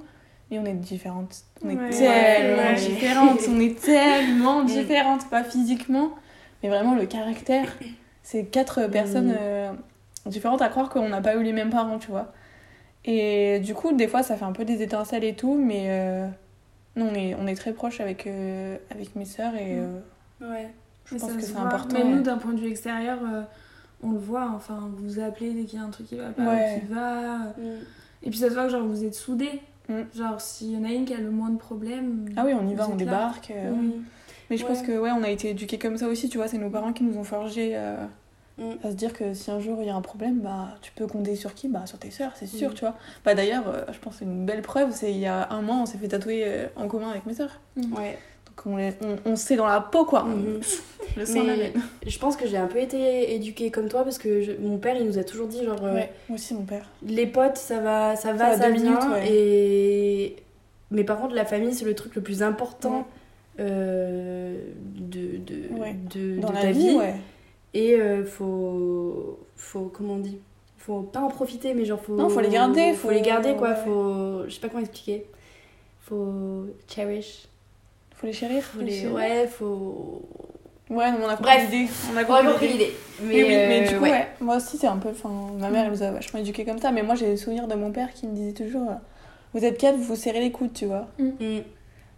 mais 0.50 0.58
on 0.58 0.64
est 0.64 0.72
différentes. 0.74 1.42
On 1.64 1.68
est 1.70 1.76
Ouais. 1.76 1.90
tellement 1.90 2.62
Ouais. 2.70 2.74
différentes, 2.74 3.40
on 3.48 3.60
est 3.60 3.80
tellement 3.80 4.62
différentes, 4.64 5.28
pas 5.30 5.44
physiquement, 5.44 6.10
mais 6.62 6.68
vraiment 6.68 6.94
le 6.94 7.06
caractère. 7.06 7.66
C'est 8.22 8.44
quatre 8.46 8.86
personnes 8.88 9.34
euh, 9.38 9.72
différentes 10.26 10.62
à 10.62 10.68
croire 10.68 10.88
qu'on 10.88 11.08
n'a 11.08 11.20
pas 11.20 11.36
eu 11.36 11.42
les 11.42 11.52
mêmes 11.52 11.70
parents, 11.70 11.98
tu 11.98 12.10
vois. 12.10 12.32
Et 13.04 13.60
du 13.60 13.74
coup, 13.74 13.92
des 13.92 14.08
fois, 14.08 14.22
ça 14.22 14.36
fait 14.36 14.44
un 14.44 14.52
peu 14.52 14.64
des 14.64 14.82
étincelles 14.82 15.24
et 15.24 15.34
tout, 15.34 15.54
mais 15.54 15.86
euh, 15.88 16.26
non, 16.96 17.08
on 17.10 17.14
est, 17.14 17.34
on 17.34 17.46
est 17.46 17.54
très 17.54 17.72
proches 17.72 18.00
avec, 18.00 18.26
euh, 18.26 18.76
avec 18.90 19.16
mes 19.16 19.24
sœurs 19.24 19.54
et 19.54 19.78
euh, 19.78 19.98
Ouais. 20.42 20.68
je 21.06 21.14
Mais 21.14 21.20
pense 21.20 21.32
que 21.32 21.40
c'est 21.42 21.56
important. 21.56 21.96
Mais 21.98 22.04
nous, 22.04 22.22
d'un 22.22 22.36
point 22.38 22.52
de 22.52 22.60
vue 22.60 22.68
extérieur, 22.68 23.18
on 24.02 24.12
le 24.12 24.18
voit. 24.18 24.50
Enfin, 24.54 24.90
vous 24.96 25.04
vous 25.14 25.20
appelez 25.20 25.52
dès 25.52 25.64
qu'il 25.64 25.78
y 25.78 25.82
a 25.82 25.84
un 25.84 25.90
truc 25.90 26.06
qui 26.08 26.16
va 26.16 26.30
pas, 26.30 26.42
Ouais. 26.42 26.80
qui 26.86 26.92
va. 26.92 27.38
Mm. 27.58 27.78
Et 28.22 28.30
puis 28.30 28.38
ça 28.38 28.48
se 28.50 28.54
voit 28.54 28.64
que 28.64 28.70
genre, 28.70 28.82
vous 28.84 29.04
êtes 29.04 29.14
soudés. 29.14 29.60
Mm. 29.90 30.02
Genre, 30.16 30.40
s'il 30.40 30.70
y 30.70 30.76
en 30.76 30.84
a 30.84 30.88
une 30.92 31.04
qui 31.04 31.14
a 31.14 31.18
le 31.18 31.30
moins 31.30 31.50
de 31.50 31.58
problèmes. 31.58 32.26
Ah 32.36 32.44
oui, 32.46 32.52
on 32.58 32.66
y 32.68 32.74
va, 32.74 32.88
on 32.88 32.94
débarque. 32.96 33.50
euh, 33.50 33.72
Oui. 33.74 34.00
Mais 34.48 34.56
je 34.56 34.64
Ouais. 34.64 34.68
pense 34.70 34.82
que 34.82 34.98
ouais, 34.98 35.10
on 35.12 35.22
a 35.22 35.28
été 35.28 35.50
éduqués 35.50 35.78
comme 35.78 35.96
ça 35.96 36.08
aussi, 36.08 36.28
tu 36.28 36.38
vois, 36.38 36.48
c'est 36.48 36.58
nos 36.58 36.70
parents 36.70 36.92
qui 36.92 37.04
nous 37.04 37.16
ont 37.18 37.24
forgé 37.24 37.72
euh, 37.74 37.96
Mm. 38.58 38.72
à 38.84 38.90
se 38.90 38.96
dire 38.96 39.12
que 39.12 39.32
si 39.32 39.50
un 39.50 39.58
jour 39.60 39.78
il 39.80 39.86
y 39.86 39.90
a 39.90 39.94
un 39.94 40.00
problème, 40.02 40.40
bah 40.40 40.76
tu 40.82 40.92
peux 40.92 41.06
compter 41.06 41.34
sur 41.36 41.54
qui? 41.54 41.68
Bah 41.68 41.86
sur 41.86 41.98
tes 41.98 42.10
sœurs, 42.10 42.32
c'est 42.34 42.46
sûr, 42.46 42.70
Mm. 42.70 42.74
tu 42.74 42.80
vois. 42.80 42.94
Bah 43.24 43.34
d'ailleurs, 43.34 43.64
euh, 43.68 43.84
je 43.92 43.98
pense 44.00 44.14
que 44.14 44.18
c'est 44.20 44.24
une 44.26 44.44
belle 44.44 44.62
preuve, 44.62 44.90
c'est 44.92 45.12
il 45.12 45.18
y 45.18 45.26
a 45.26 45.48
un 45.50 45.62
mois, 45.62 45.76
on 45.76 45.86
s'est 45.86 45.98
fait 45.98 46.08
tatouer 46.08 46.66
en 46.76 46.86
commun 46.88 47.10
avec 47.10 47.26
mes 47.26 47.34
sœurs. 47.34 47.60
Ouais. 47.96 48.18
Donc 48.64 48.74
on, 48.74 48.76
les- 48.76 48.92
on, 49.02 49.30
on 49.32 49.36
sait 49.36 49.56
dans 49.56 49.66
la 49.66 49.80
peau 49.80 50.04
quoi. 50.04 50.24
Mhm. 50.24 50.60
Le 51.16 51.24
sang 51.26 51.42
la 51.44 51.54
Mais 52.04 52.10
je 52.10 52.18
pense 52.18 52.36
que 52.36 52.46
j'ai 52.46 52.56
un 52.56 52.66
peu 52.66 52.78
été 52.78 53.34
éduquée 53.34 53.70
comme 53.70 53.88
toi 53.88 54.04
parce 54.04 54.18
que 54.18 54.42
je- 54.42 54.52
mon 54.52 54.78
père 54.78 54.96
il 54.96 55.06
nous 55.06 55.18
a 55.18 55.24
toujours 55.24 55.46
dit 55.48 55.64
genre 55.64 55.82
euh, 55.84 55.94
Ouais, 55.94 56.12
moi 56.28 56.36
aussi 56.36 56.54
mon 56.54 56.62
père. 56.64 56.88
les 57.06 57.26
potes 57.26 57.56
ça 57.56 57.80
va 57.80 58.16
ça 58.16 58.32
va 58.32 58.56
ça, 58.56 58.68
deux 58.68 58.74
vient 58.74 58.84
minutes, 58.90 59.10
ouais. 59.12 59.32
et 59.32 60.36
mais 60.90 61.04
par 61.04 61.18
contre 61.20 61.34
la 61.34 61.44
famille 61.44 61.72
c'est 61.74 61.84
le 61.84 61.94
truc 61.94 62.14
le 62.14 62.22
plus 62.22 62.42
important 62.42 63.06
euh, 63.58 64.56
de, 64.96 65.36
de, 65.38 65.74
Ouais. 65.78 65.94
de, 66.14 66.38
Dans 66.40 66.48
de 66.50 66.54
la 66.54 66.60
ta 66.62 66.70
vie, 66.72 66.88
vie, 66.90 66.96
ouais. 66.96 67.14
et 67.74 67.94
euh, 67.94 68.24
faut 68.24 69.38
faut 69.56 69.90
comment 69.92 70.14
on 70.14 70.18
dit 70.18 70.38
faut 70.78 71.02
pas 71.02 71.20
en 71.20 71.28
profiter 71.28 71.74
mais 71.74 71.84
genre 71.84 72.00
faut 72.00 72.14
Non, 72.16 72.28
faut 72.28 72.40
les 72.40 72.48
garder, 72.48 72.92
faut, 72.92 73.08
faut- 73.08 73.14
les 73.14 73.20
garder 73.22 73.54
quoi 73.54 73.70
ouais. 73.70 73.76
faut 73.84 74.44
je 74.46 74.54
sais 74.54 74.60
pas 74.60 74.68
comment 74.68 74.80
expliquer 74.82 75.26
faut 76.02 76.66
cherish 76.88 77.46
Faut 78.20 78.26
les 78.26 78.32
chérir. 78.32 78.62
faut 78.62 78.80
les 78.82 79.06
ouais 79.06 79.46
faut 79.46 80.22
Ouais, 80.90 81.10
non, 81.12 81.18
on 81.24 81.28
a 81.28 81.36
compris 81.36 81.52
l'idée. 81.70 81.88
On 82.12 82.16
a 82.16 82.24
compris 82.24 82.66
l'idée. 82.68 82.84
l'idée 82.88 82.94
Mais, 83.22 83.42
oui, 83.44 83.48
mais 83.48 83.82
euh, 83.84 83.88
du 83.88 83.96
coup, 83.96 84.02
ouais. 84.02 84.10
ouais. 84.10 84.28
Moi 84.40 84.56
aussi, 84.56 84.76
c'est 84.76 84.88
un 84.88 84.96
peu. 84.96 85.10
Enfin, 85.10 85.30
ma 85.58 85.70
mère, 85.70 85.84
elle 85.84 85.92
nous 85.92 86.02
a 86.02 86.10
vachement 86.10 86.40
éduqués 86.40 86.64
comme 86.64 86.78
ça. 86.80 86.90
Mais 86.90 87.04
moi, 87.04 87.14
j'ai 87.14 87.28
le 87.30 87.36
souvenir 87.36 87.68
de 87.68 87.76
mon 87.76 87.92
père 87.92 88.12
qui 88.12 88.26
me 88.26 88.34
disait 88.34 88.52
toujours 88.52 88.90
euh, 88.90 88.94
Vous 89.54 89.64
êtes 89.64 89.78
quatre, 89.78 89.94
vous 89.96 90.02
vous 90.02 90.16
serrez 90.16 90.40
les 90.40 90.50
coudes, 90.50 90.72
tu 90.72 90.86
vois. 90.86 91.06
Mm. 91.18 91.58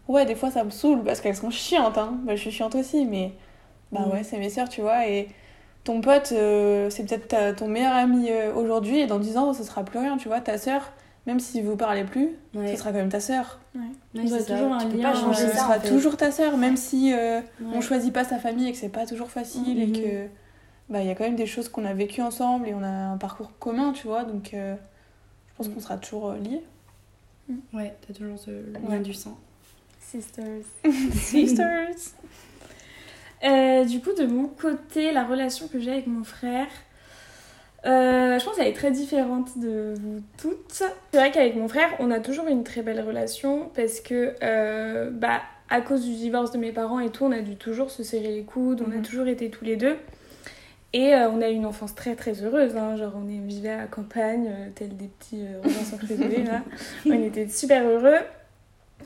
Ouais, 0.09 0.25
des 0.25 0.35
fois, 0.35 0.51
ça 0.51 0.65
me 0.65 0.71
saoule 0.71 1.03
parce 1.05 1.21
qu'elles 1.21 1.37
sont 1.37 1.51
chiantes, 1.51 1.99
hein. 1.99 2.15
Bah, 2.25 2.35
je 2.35 2.41
suis 2.41 2.51
chiante 2.51 2.75
aussi, 2.75 3.05
mais. 3.05 3.33
Bah 3.93 4.01
Mm. 4.07 4.11
ouais, 4.13 4.23
c'est 4.25 4.39
mes 4.39 4.49
sœurs, 4.49 4.71
tu 4.71 4.81
vois. 4.81 5.07
Et 5.07 5.29
ton 5.85 6.01
pote, 6.01 6.31
euh, 6.33 6.89
c'est 6.89 7.05
peut-être 7.05 7.57
ton 7.57 7.69
meilleur 7.69 7.93
ami 7.93 8.29
euh, 8.31 8.55
aujourd'hui, 8.55 9.01
et 9.01 9.07
dans 9.07 9.19
10 9.19 9.37
ans, 9.37 9.53
ce 9.53 9.65
sera 9.65 9.85
plus 9.85 9.99
rien, 9.99 10.17
tu 10.17 10.29
vois. 10.29 10.41
Ta 10.41 10.57
sœur, 10.57 10.93
même 11.27 11.41
si 11.41 11.61
vous 11.63 11.77
parlez 11.77 12.05
plus, 12.05 12.31
Ouais. 12.55 12.73
ce 12.73 12.77
sera 12.79 12.91
quand 12.91 12.99
même 12.99 13.09
ta 13.09 13.21
sœur. 13.21 13.59
Ouais, 13.75 14.27
ça. 14.29 14.39
toujours 14.57 14.73
un 14.73 14.85
lien, 14.89 15.13
pas 15.13 15.35
ce 15.35 15.45
euh, 15.45 15.49
ça 15.49 15.57
sera 15.57 15.77
en 15.77 15.81
fait. 15.81 15.89
toujours 15.89 16.17
ta 16.17 16.31
sœur, 16.33 16.57
même 16.57 16.77
si 16.77 17.13
euh, 17.13 17.41
Ouais. 17.41 17.45
on 17.75 17.81
choisit 17.81 18.13
pas 18.13 18.25
sa 18.25 18.39
famille 18.39 18.69
et 18.69 18.73
que 18.73 18.79
c'est 18.79 18.89
pas 18.89 19.07
toujours 19.07 19.31
facile 19.31 19.81
et 19.81 19.87
Mhm. 19.87 19.93
que 19.93 20.27
bah, 20.89 21.01
il 21.01 21.07
y 21.07 21.11
a 21.11 21.15
quand 21.15 21.25
même 21.25 21.37
des 21.37 21.47
choses 21.47 21.69
qu'on 21.69 21.85
a 21.85 21.95
vécues 21.95 22.23
ensemble 22.23 22.69
et 22.69 22.75
on 22.75 22.83
a 22.83 22.89
un 22.89 23.17
parcours 23.19 23.53
commun, 23.59 23.93
tu 23.93 24.07
vois. 24.09 24.25
Donc, 24.25 24.53
euh, 24.53 24.75
je 24.77 25.57
pense 25.57 25.69
qu'on 25.69 25.81
sera 25.81 25.97
toujours 25.97 26.31
euh, 26.31 26.39
liés. 26.39 26.63
Ouais, 27.73 27.95
t'as 28.07 28.15
toujours 28.15 28.39
ce 28.39 28.51
lien 28.51 28.81
Ouais. 28.89 29.01
du 29.01 29.15
sang. 29.15 29.39
Sisters. 30.01 30.63
Sisters 31.15 31.89
Euh, 33.45 33.85
du 33.85 34.01
coup, 34.01 34.13
de 34.13 34.25
mon 34.25 34.47
côté, 34.47 35.11
la 35.13 35.25
relation 35.25 35.67
que 35.69 35.81
j'ai 35.81 35.93
avec 35.93 36.07
mon 36.07 36.23
frère, 36.25 36.69
euh, 37.87 38.39
je 38.39 38.45
pense 38.45 38.57
qu'elle 38.57 38.69
est 38.69 38.73
très 38.75 38.91
différente 38.93 39.59
de 39.59 39.95
vous 40.01 40.21
toutes. 40.39 40.85
C'est 41.11 41.17
vrai 41.19 41.31
qu'avec 41.31 41.57
mon 41.57 41.69
frère, 41.69 41.89
on 41.99 42.11
a 42.11 42.21
toujours 42.21 42.47
une 42.49 42.63
très 42.65 42.83
belle 42.83 43.01
relation 43.01 43.71
parce 43.75 44.01
que, 44.01 44.35
euh, 44.43 45.11
bah, 45.11 45.41
à 45.69 45.81
cause 45.81 46.05
du 46.05 46.15
divorce 46.15 46.53
de 46.53 46.59
mes 46.59 46.71
parents 46.73 47.01
et 47.01 47.11
tout, 47.11 47.25
on 47.25 47.33
a 47.33 47.41
dû 47.41 47.57
toujours 47.57 47.91
se 47.91 48.03
serrer 48.03 48.31
les 48.33 48.43
coudes, 48.45 48.83
on 48.87 48.91
a 48.93 48.97
Mhm. 48.97 49.03
toujours 49.03 49.27
été 49.27 49.51
tous 49.51 49.65
les 49.65 49.77
deux. 49.77 49.97
Et 50.95 51.15
euh, 51.15 51.31
on 51.31 51.41
a 51.41 51.49
eu 51.49 51.55
une 51.55 51.65
enfance 51.65 51.95
très 51.95 52.15
très 52.15 52.43
heureuse, 52.45 52.77
hein. 52.77 52.97
genre 52.97 53.15
on 53.17 53.27
est- 53.29 53.39
vivait 53.47 53.71
à 53.71 53.77
la 53.79 53.87
campagne, 53.87 54.47
euh, 54.49 54.69
tels 54.75 54.95
des 54.97 55.09
petits 55.09 55.43
euh, 55.43 55.97
Crusoe, 55.99 56.45
là. 56.45 56.61
On 57.07 57.13
était 57.23 57.49
super 57.49 57.83
heureux. 57.89 58.19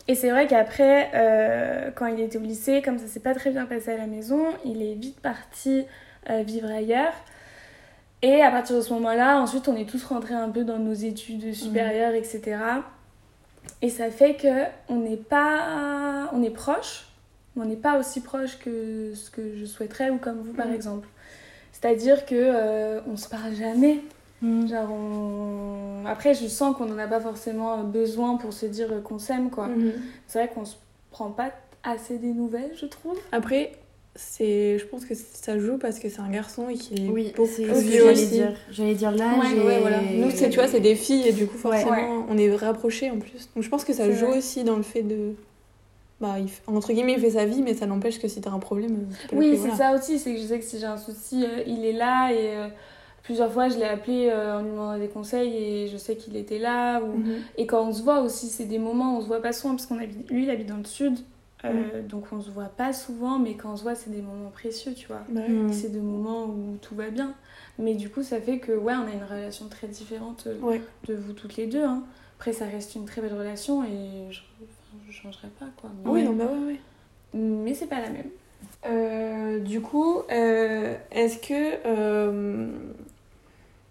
Et 0.09 0.15
c'est 0.17 0.31
vrai 0.31 0.47
qu'après, 0.49 1.11
euh, 1.15 1.91
quand 1.95 2.07
il 2.07 2.19
était 2.21 2.39
au 2.39 2.43
lycée, 2.43 2.83
comme 2.83 2.99
ça 2.99 3.07
s'est 3.07 3.21
pas 3.21 3.35
très 3.35 3.51
bien 3.51 3.65
passé 3.67 3.93
à 3.93 3.97
la 3.97 4.07
maison, 4.07 4.45
il 4.65 4.83
est 4.83 4.95
vite 4.95 5.21
parti 5.21 5.85
vivre 6.45 6.69
ailleurs. 6.71 7.15
Et 8.23 8.43
à 8.43 8.51
partir 8.51 8.77
de 8.77 8.81
ce 8.81 8.93
moment-là, 8.95 9.41
ensuite, 9.41 9.69
on 9.69 9.77
est 9.77 9.89
tous 9.89 10.03
rentrés 10.05 10.35
un 10.35 10.49
peu 10.49 10.65
dans 10.65 10.79
nos 10.79 10.95
études 10.95 11.53
supérieures, 11.55 12.15
etc. 12.15 12.57
Et 13.83 13.91
ça 13.91 14.11
fait 14.11 14.35
que 14.35 14.65
on 14.89 14.97
n'est 14.97 15.17
pas, 15.17 16.29
on 16.33 16.43
est 16.43 16.51
proche, 16.51 17.07
mais 17.55 17.63
on 17.65 17.67
n'est 17.67 17.77
pas 17.77 17.99
aussi 17.99 18.21
proche 18.23 18.59
que 18.59 19.13
ce 19.15 19.31
que 19.31 19.57
je 19.57 19.65
souhaiterais 19.67 20.11
ou 20.11 20.19
comme 20.19 20.41
vous 20.41 20.53
par 20.53 20.67
Mhm. 20.69 20.75
exemple. 20.75 21.09
C'est-à-dire 21.73 22.25
que 22.25 22.35
euh, 22.35 23.01
on 23.07 23.17
se 23.17 23.29
parle 23.29 23.55
jamais. 23.55 24.01
Mm. 24.41 24.67
Genre, 24.69 24.91
on... 24.91 26.05
après, 26.07 26.35
je 26.35 26.47
sens 26.47 26.75
qu'on 26.77 26.87
n'en 26.87 26.99
a 26.99 27.07
pas 27.07 27.21
forcément 27.21 27.79
besoin 27.85 28.37
pour 28.37 28.53
se 28.53 28.67
dire 28.67 29.03
qu'on 29.05 29.19
s'aime, 29.19 29.51
quoi. 29.51 29.67
Mhm. 29.69 29.93
C'est 30.27 30.39
vrai 30.39 30.49
qu'on 30.49 30.65
se 30.65 30.77
prend 31.11 31.31
pas 31.31 31.51
assez 31.83 32.19
des 32.19 32.33
nouvelles, 32.33 32.73
je 32.77 32.87
trouve. 32.87 33.19
Après, 33.33 33.73
c'est, 34.17 34.79
je 34.79 34.85
pense 34.87 35.05
que 35.05 35.15
ça 35.15 35.59
joue 35.59 35.79
parce 35.79 35.99
que 35.99 36.09
c'est 36.09 36.21
un 36.21 36.31
garçon 36.31 36.69
et 36.69 36.75
qu'il 36.75 37.05
est 37.05 37.09
Oui, 37.09 37.33
beaucoup 37.37 37.49
plus 37.53 37.81
vieux 37.81 38.11
aussi. 38.11 38.41
J'allais 38.71 38.95
dire 38.95 39.13
là, 39.13 39.35
Ouais. 39.39 39.61
Ouais, 39.61 39.81
voilà. 39.81 40.01
Nous, 40.01 40.31
c'est, 40.31 40.49
tu 40.51 40.57
vois, 40.59 40.67
c'est 40.69 40.81
des 40.81 40.95
filles 40.97 41.29
et 41.29 41.33
du 41.33 41.47
coup, 41.47 41.57
Ouais. 41.69 41.81
forcément, 41.83 42.27
on 42.29 42.37
est 42.39 42.55
rapprochés 42.57 43.11
en 43.11 43.19
plus. 43.19 43.49
Donc, 43.55 43.63
je 43.63 43.69
pense 43.69 43.85
que 43.85 43.93
ça 43.93 44.11
joue 44.11 44.27
vrai. 44.27 44.39
aussi 44.39 44.65
dans 44.65 44.77
le 44.77 44.83
fait 44.83 45.03
de. 45.03 45.35
Bah, 46.21 46.37
il 46.41 46.49
fait- 46.49 46.63
entre 46.67 46.93
guillemets, 46.95 47.13
il 47.13 47.21
fait 47.21 47.31
sa 47.33 47.45
vie, 47.45 47.61
mais 47.63 47.75
ça 47.75 47.85
n'empêche 47.87 48.19
que 48.19 48.27
si 48.27 48.41
t'as 48.41 48.51
un 48.51 48.59
problème. 48.59 49.07
peux 49.29 49.37
Oui, 49.37 49.51
c'est 49.53 49.57
voilà. 49.69 49.77
ça 49.77 49.95
aussi, 49.95 50.19
c'est 50.19 50.35
que 50.35 50.41
je 50.41 50.47
sais 50.47 50.59
que 50.59 50.65
si 50.65 50.79
j'ai 50.79 50.87
un 50.87 50.97
souci, 50.97 51.45
euh, 51.45 51.63
il 51.67 51.85
est 51.85 51.93
là 51.93 52.33
et 52.33 52.57
euh, 52.57 52.69
plusieurs 53.23 53.53
fois 53.53 53.69
je 53.69 53.77
l'ai 53.77 53.85
appelé 53.85 54.31
euh, 54.31 54.59
en 54.59 54.63
lui 54.63 54.71
demandant 54.71 54.99
des 54.99 55.09
conseils 55.09 55.55
et 55.55 55.89
je 55.89 55.97
sais 55.99 56.17
qu'il 56.17 56.35
était 56.39 56.59
là. 56.59 57.01
Ou... 57.03 57.19
Mhm. 57.19 57.35
Et 57.59 57.67
quand 57.67 57.87
on 57.87 57.93
se 57.93 58.03
voit 58.03 58.21
aussi, 58.23 58.47
c'est 58.47 58.65
des 58.65 58.79
moments 58.79 59.15
où 59.15 59.19
on 59.19 59.21
se 59.21 59.27
voit 59.27 59.43
pas 59.43 59.53
souvent 59.53 59.75
parce 59.75 59.85
qu'on 59.85 59.99
habite, 59.99 60.31
lui 60.31 60.45
il 60.45 60.51
habite 60.51 60.69
dans 60.69 60.79
le 60.79 60.85
sud, 60.87 61.19
euh, 61.65 62.03
donc 62.03 62.27
on 62.33 62.41
se 62.41 62.51
voit 62.51 62.69
pas 62.69 62.93
souvent, 62.93 63.39
mais 63.39 63.55
quand 63.55 63.73
on 63.73 63.77
se 63.77 63.83
voit, 63.83 63.95
c'est 63.95 64.11
des 64.11 64.23
moments 64.23 64.51
précieux, 64.51 64.93
tu 64.95 65.07
vois. 65.07 65.23
Bah 65.29 65.41
ouais. 65.41 65.49
Mm. 65.49 65.73
C'est 65.73 65.89
des 65.89 66.01
moments 66.01 66.45
où 66.47 66.77
tout 66.83 66.95
va 66.95 67.11
bien. 67.11 67.35
Mais 67.79 67.95
du 67.95 68.09
coup, 68.11 68.23
ça 68.23 68.41
fait 68.41 68.59
que, 68.59 68.73
ouais, 68.73 68.95
on 68.95 69.07
a 69.07 69.13
une 69.13 69.25
relation 69.25 69.69
très 69.69 69.87
différente 69.89 70.45
euh, 70.47 70.59
Ouais. 70.61 70.81
de 71.09 71.15
vous 71.15 71.33
toutes 71.33 71.57
les 71.57 71.67
deux. 71.67 71.83
hein. 71.85 72.03
Après, 72.39 72.53
ça 72.53 72.67
reste 72.67 72.95
une 72.95 73.05
très 73.07 73.21
belle 73.23 73.35
relation 73.35 73.83
et 73.85 74.31
je, 74.31 74.41
enfin, 74.41 74.99
je 75.09 75.13
changerai 75.13 75.49
pas, 75.59 75.67
quoi. 75.81 75.91
Mais, 76.05 76.11
Oui, 76.11 76.23
non, 76.25 76.33
bah 76.35 76.45
ouais, 76.47 76.67
ouais. 76.75 76.81
mais 77.35 77.75
c'est 77.75 77.87
pas 77.87 78.01
la 78.01 78.11
même. 78.11 78.29
Euh, 78.87 79.59
du 79.61 79.81
coup, 79.81 80.19
euh, 80.31 80.95
est-ce 81.11 81.39
que 81.39 81.79
euh, 81.87 82.69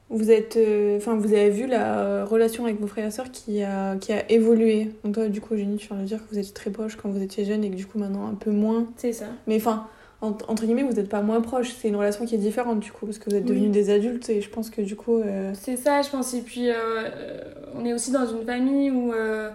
vous 0.10 0.30
êtes, 0.32 0.56
euh, 0.58 0.98
enfin, 0.98 1.16
vous 1.16 1.34
avez 1.34 1.50
vu 1.50 1.66
la 1.68 2.26
relation 2.26 2.66
avec 2.66 2.80
vos 2.80 2.88
frères 2.88 3.08
et 3.08 3.12
sœurs 3.12 3.32
qui 3.32 3.64
a, 3.64 3.96
qui 3.98 4.14
a 4.14 4.30
évolué 4.32 4.92
Donc 5.04 5.16
toi, 5.16 5.28
du 5.28 5.42
coup, 5.42 5.56
Eugénie, 5.56 5.78
tu 5.78 5.88
viens 5.88 5.98
de 5.98 6.04
dire 6.06 6.20
que 6.20 6.32
vous 6.32 6.38
étiez 6.40 6.54
très 6.54 6.70
proches 6.70 6.96
quand 6.96 7.10
vous 7.10 7.22
étiez 7.24 7.44
jeune 7.46 7.64
et 7.64 7.70
que 7.72 7.76
du 7.76 7.86
coup 7.88 7.98
maintenant 7.98 8.28
un 8.28 8.36
peu 8.36 8.52
moins. 8.52 8.86
C'est 8.98 9.14
ça. 9.14 9.26
Mais 9.48 9.56
enfin, 9.58 9.88
en- 10.22 10.38
entre 10.48 10.66
guillemets, 10.66 10.84
vous 10.84 10.94
n'êtes 10.94 11.10
pas 11.10 11.22
moins 11.22 11.42
proches. 11.42 11.72
C'est 11.82 11.88
une 11.88 11.96
relation 11.96 12.26
qui 12.26 12.36
est 12.36 12.40
différente 12.40 12.80
du 12.80 12.92
coup 12.92 13.06
parce 13.08 13.18
que 13.18 13.30
vous 13.30 13.36
êtes 13.36 13.44
Oui. 13.44 13.50
devenus 13.50 13.72
des 13.72 13.90
adultes 13.90 14.30
et 14.30 14.42
je 14.42 14.50
pense 14.50 14.70
que 14.70 14.82
du 14.82 14.96
coup, 14.96 15.18
euh, 15.18 15.52
C'est 15.56 15.76
ça, 15.76 16.02
je 16.04 16.10
pense. 16.10 16.34
Et 16.36 16.42
puis, 16.42 16.70
euh, 16.70 16.74
euh, 16.76 17.42
on 17.76 17.84
est 17.84 17.94
aussi 17.94 18.12
dans 18.12 18.28
une 18.28 18.46
famille 18.46 18.92
où, 18.92 19.12
euh, 19.12 19.50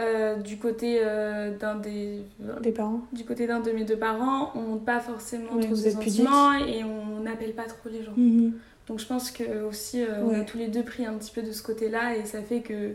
euh, 0.00 0.34
du 0.36 0.56
côté 0.56 0.98
euh, 1.00 1.56
d'un 1.56 1.76
des 1.76 2.18
les 2.64 2.72
parents. 2.72 3.02
du 3.12 3.24
côté 3.24 3.46
d'un 3.46 3.60
de 3.60 3.70
mes 3.70 3.84
deux 3.84 3.96
parents, 3.96 4.50
on 4.56 4.60
montre 4.62 4.84
pas 4.84 4.98
forcément 4.98 5.50
Oui, 5.54 5.62
ses 5.76 5.96
pudiques. 5.96 6.16
sentiments 6.24 6.52
et 6.54 6.82
on 6.82 7.20
n'appelle 7.22 7.52
pas 7.52 7.62
trop 7.64 7.88
les 7.88 8.02
gens. 8.02 8.12
Mhm. 8.16 8.52
Donc 8.88 8.98
je 9.00 9.06
pense 9.06 9.30
que 9.30 9.62
aussi 9.62 10.02
euh, 10.02 10.22
on 10.22 10.28
a 10.34 10.38
Ouais. 10.40 10.44
tous 10.44 10.58
les 10.58 10.68
deux 10.68 10.82
pris 10.82 11.06
un 11.06 11.14
petit 11.14 11.30
peu 11.32 11.42
de 11.42 11.52
ce 11.52 11.62
côté-là 11.62 12.16
et 12.16 12.24
ça 12.26 12.42
fait 12.42 12.60
que 12.60 12.92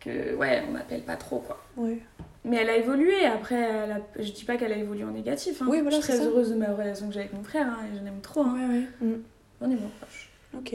que 0.00 0.34
ouais 0.36 0.62
on 0.68 0.72
n'appelle 0.72 1.02
pas 1.02 1.16
trop 1.16 1.38
quoi. 1.38 1.58
Ouais. 1.76 1.98
Mais 2.44 2.56
elle 2.58 2.70
a 2.70 2.76
évolué. 2.76 3.24
Après, 3.26 3.56
elle 3.56 3.90
a- 3.92 4.00
je 4.22 4.30
dis 4.32 4.44
pas 4.44 4.56
qu'elle 4.56 4.72
a 4.72 4.76
évolué 4.76 5.04
en 5.04 5.10
négatif. 5.10 5.60
hein. 5.60 5.66
Oui, 5.68 5.80
voilà, 5.82 5.98
je 5.98 6.04
suis 6.04 6.12
très 6.14 6.24
heureuse 6.24 6.50
de 6.50 6.54
ma 6.54 6.72
relation 6.72 7.08
que 7.08 7.14
j'ai 7.14 7.20
avec 7.20 7.32
mon 7.32 7.42
frère 7.42 7.66
hein, 7.66 7.78
et 7.92 7.98
je 7.98 8.04
l'aime 8.04 8.20
trop. 8.22 8.42
hein. 8.42 8.56
Ouais, 9.02 9.06
ouais. 9.08 9.18
On 9.60 9.70
est 9.70 9.74
moins 9.76 9.90
proches. 10.00 10.30
Ok. 10.56 10.74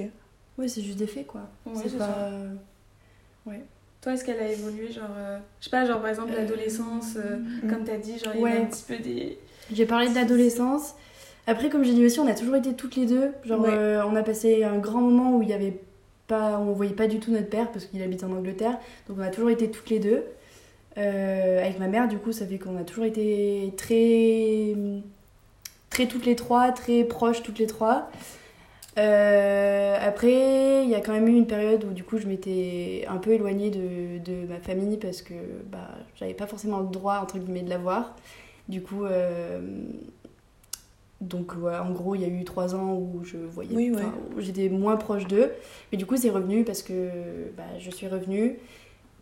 Ouais, 0.57 0.67
c'est 0.67 0.81
juste 0.81 0.97
des 0.99 1.07
faits, 1.07 1.25
quoi. 1.25 1.41
Ouais, 1.65 1.81
c'est 1.87 1.97
pas... 1.97 2.05
ça. 2.05 3.53
Toi, 4.01 4.13
est-ce 4.13 4.25
qu'elle 4.25 4.39
a 4.39 4.49
évolué 4.51 4.91
genre 4.91 5.07
euh, 5.17 5.39
je 5.61 5.65
sais 5.65 5.69
pas 5.71 5.85
genre 5.85 6.01
par 6.01 6.09
exemple 6.09 6.33
Euh, 6.33 6.41
l'adolescence 6.41 7.13
euh, 7.15 7.37
Mm. 7.37 7.69
comme 7.69 7.85
t'as 7.85 7.95
dit 7.97 8.19
genre 8.19 8.33
il 8.35 8.41
y 8.41 8.43
Ouais. 8.43 8.51
avait 8.51 8.61
un 8.63 8.65
petit 8.65 8.83
peu 8.85 8.97
des 8.97 9.39
J'ai 9.71 9.85
parlé 9.85 10.09
de 10.09 10.15
l'adolescence. 10.15 10.93
Après, 11.45 11.69
comme 11.69 11.83
j'ai 11.83 11.93
dit 11.93 12.05
aussi, 12.05 12.19
on 12.19 12.27
a 12.27 12.33
toujours 12.33 12.55
été 12.55 12.73
toutes 12.73 12.95
les 12.95 13.05
deux. 13.05 13.31
Genre, 13.43 13.59
Ouais. 13.61 13.69
euh, 13.71 14.05
on 14.05 14.15
a 14.15 14.23
passé 14.23 14.63
un 14.63 14.77
grand 14.77 15.01
moment 15.01 15.35
où 15.37 15.41
il 15.41 15.49
y 15.49 15.53
avait 15.53 15.79
pas, 16.27 16.57
on 16.59 16.71
voyait 16.71 16.93
pas 16.93 17.07
du 17.07 17.19
tout 17.19 17.31
notre 17.31 17.49
père 17.49 17.69
parce 17.71 17.85
qu'il 17.85 18.01
habite 18.01 18.23
en 18.23 18.31
Angleterre. 18.31 18.77
Donc, 19.07 19.17
on 19.19 19.21
a 19.23 19.29
toujours 19.29 19.49
été 19.49 19.69
toutes 19.69 19.89
les 19.89 19.99
deux. 19.99 20.23
Euh, 20.97 21.59
avec 21.61 21.79
ma 21.79 21.87
mère, 21.87 22.07
du 22.07 22.17
coup, 22.17 22.31
ça 22.31 22.45
fait 22.45 22.59
qu'on 22.59 22.77
a 22.77 22.83
toujours 22.83 23.05
été 23.05 23.73
très, 23.75 24.73
très 25.89 26.05
toutes 26.07 26.25
les 26.25 26.35
trois, 26.35 26.71
très 26.71 27.03
proches 27.03 27.43
toutes 27.43 27.59
les 27.59 27.67
trois. 27.67 28.09
Euh, 28.99 29.97
après, 29.99 30.83
il 30.83 30.89
y 30.89 30.95
a 30.95 31.01
quand 31.01 31.13
même 31.13 31.27
eu 31.27 31.35
une 31.35 31.47
période 31.47 31.83
où 31.83 31.93
du 31.93 32.03
coup 32.03 32.19
je 32.19 32.27
m'étais 32.27 33.05
un 33.09 33.17
peu 33.17 33.31
éloignée 33.31 33.71
de, 33.71 34.19
de 34.23 34.45
ma 34.47 34.59
famille 34.59 34.97
parce 34.97 35.23
que 35.23 35.33
bah, 35.71 35.89
j'avais 36.15 36.35
pas 36.35 36.45
forcément 36.45 36.77
le 36.79 36.85
droit 36.89 37.15
entre 37.17 37.39
guillemets 37.39 37.63
de 37.63 37.71
la 37.71 37.79
voir. 37.79 38.15
Du 38.69 38.83
coup, 38.83 39.03
euh, 39.05 39.61
donc 41.27 41.55
voilà, 41.55 41.83
en 41.83 41.91
gros, 41.91 42.15
il 42.15 42.21
y 42.21 42.25
a 42.25 42.27
eu 42.27 42.43
trois 42.43 42.75
ans 42.75 42.93
où 42.93 43.23
je 43.23 43.37
voyais, 43.37 43.75
Oui, 43.75 43.91
ouais. 43.91 44.01
j'étais 44.39 44.69
moins 44.69 44.95
proche 44.97 45.27
d'eux. 45.27 45.51
Mais 45.91 45.97
du 45.97 46.05
coup, 46.05 46.17
c'est 46.17 46.29
revenu 46.29 46.63
parce 46.63 46.81
que 46.83 47.09
bah, 47.57 47.63
je 47.79 47.89
suis 47.91 48.07
revenue. 48.07 48.57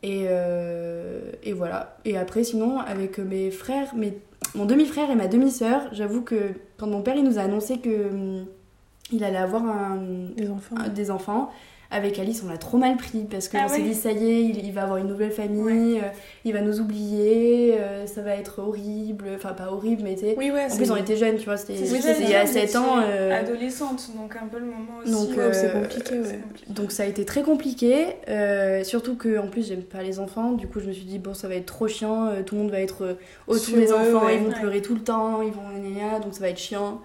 Et, 0.03 0.25
euh, 0.27 1.31
et 1.43 1.53
voilà. 1.53 1.97
Et 2.05 2.17
après, 2.17 2.43
sinon, 2.43 2.79
avec 2.79 3.19
mes 3.19 3.51
frères, 3.51 3.93
mes, 3.95 4.17
mon 4.55 4.65
demi-frère 4.65 5.11
et 5.11 5.15
ma 5.15 5.27
demi-sœur, 5.27 5.83
j'avoue 5.91 6.21
que 6.23 6.53
quand 6.77 6.87
mon 6.87 7.01
père 7.01 7.15
il 7.15 7.23
nous 7.23 7.37
a 7.37 7.43
annoncé 7.43 7.77
que 7.77 8.09
hum, 8.09 8.45
il 9.11 9.23
allait 9.23 9.37
avoir 9.37 9.63
un, 9.65 9.99
Les 10.37 10.49
enfants. 10.49 10.75
un- 10.79 10.89
des 10.89 11.11
enfants, 11.11 11.51
avec 11.91 12.17
Alice, 12.19 12.41
on 12.45 12.49
l'a 12.49 12.57
trop 12.57 12.77
mal 12.77 12.95
pris 12.97 13.25
parce 13.29 13.49
qu'on 13.49 13.57
Ah 13.61 13.67
s'est 13.67 13.81
ouais 13.81 13.89
dit 13.89 13.93
ça 13.93 14.11
y 14.11 14.25
est, 14.31 14.41
il, 14.43 14.65
il 14.65 14.71
va 14.71 14.83
avoir 14.83 14.97
une 14.97 15.07
nouvelle 15.07 15.31
famille, 15.31 15.99
euh, 15.99 16.07
il 16.45 16.53
va 16.53 16.61
nous 16.61 16.79
oublier, 16.79 17.75
euh, 17.79 18.07
ça 18.07 18.21
va 18.21 18.35
être 18.35 18.59
horrible. 18.59 19.25
Enfin, 19.35 19.53
pas 19.53 19.71
horrible, 19.71 20.03
mais 20.03 20.15
tu 20.15 20.21
sais. 20.21 20.35
Oui, 20.37 20.51
ouais. 20.51 20.67
En 20.71 20.75
plus, 20.77 20.89
on 20.89 20.95
était 20.95 21.17
jeunes, 21.17 21.37
tu 21.37 21.45
vois, 21.45 21.57
c'était 21.57 21.73
Oui, 21.73 21.99
il 22.21 22.29
y 22.29 22.33
a 22.35 22.43
dire, 22.45 22.47
7 22.53 22.69
vous 22.71 22.77
ans. 22.77 22.95
euh, 23.03 23.39
adolescente 23.39 24.09
donc 24.15 24.35
un 24.35 24.47
peu 24.47 24.59
le 24.59 24.65
moment 24.65 24.99
aussi 25.03 25.11
Donc, 25.11 25.29
c'est 25.53 25.73
compliqué, 25.73 26.19
ouais. 26.19 26.39
compliqué. 26.41 26.73
Donc 26.73 26.91
ça 26.91 27.03
a 27.03 27.05
été 27.05 27.25
très 27.25 27.43
compliqué, 27.43 28.05
surtout 28.83 29.15
que 29.15 29.37
en 29.37 29.47
plus 29.47 29.67
j'aime 29.67 29.83
pas 29.83 30.01
les 30.01 30.19
enfants, 30.19 30.53
du 30.53 30.67
coup 30.67 30.79
je 30.79 30.87
me 30.87 30.93
suis 30.93 31.05
dit 31.05 31.19
bon 31.19 31.33
ça 31.33 31.47
va 31.47 31.55
être 31.55 31.65
trop 31.65 31.87
chiant, 31.87 32.29
tout 32.45 32.55
le 32.55 32.61
monde 32.61 32.71
va 32.71 32.79
être 32.79 33.17
autour 33.47 33.63
Sur 33.65 33.77
des 33.77 33.87
eux, 33.91 33.95
enfants, 33.95 34.29
ils 34.29 34.39
vont 34.39 34.51
pleurer 34.51 34.81
tout 34.81 34.95
le 34.95 35.01
temps, 35.01 35.41
ils 35.41 35.51
vont 35.51 35.61
donc 36.23 36.33
ça 36.33 36.41
va 36.41 36.49
être 36.49 36.59
chiant. 36.59 37.01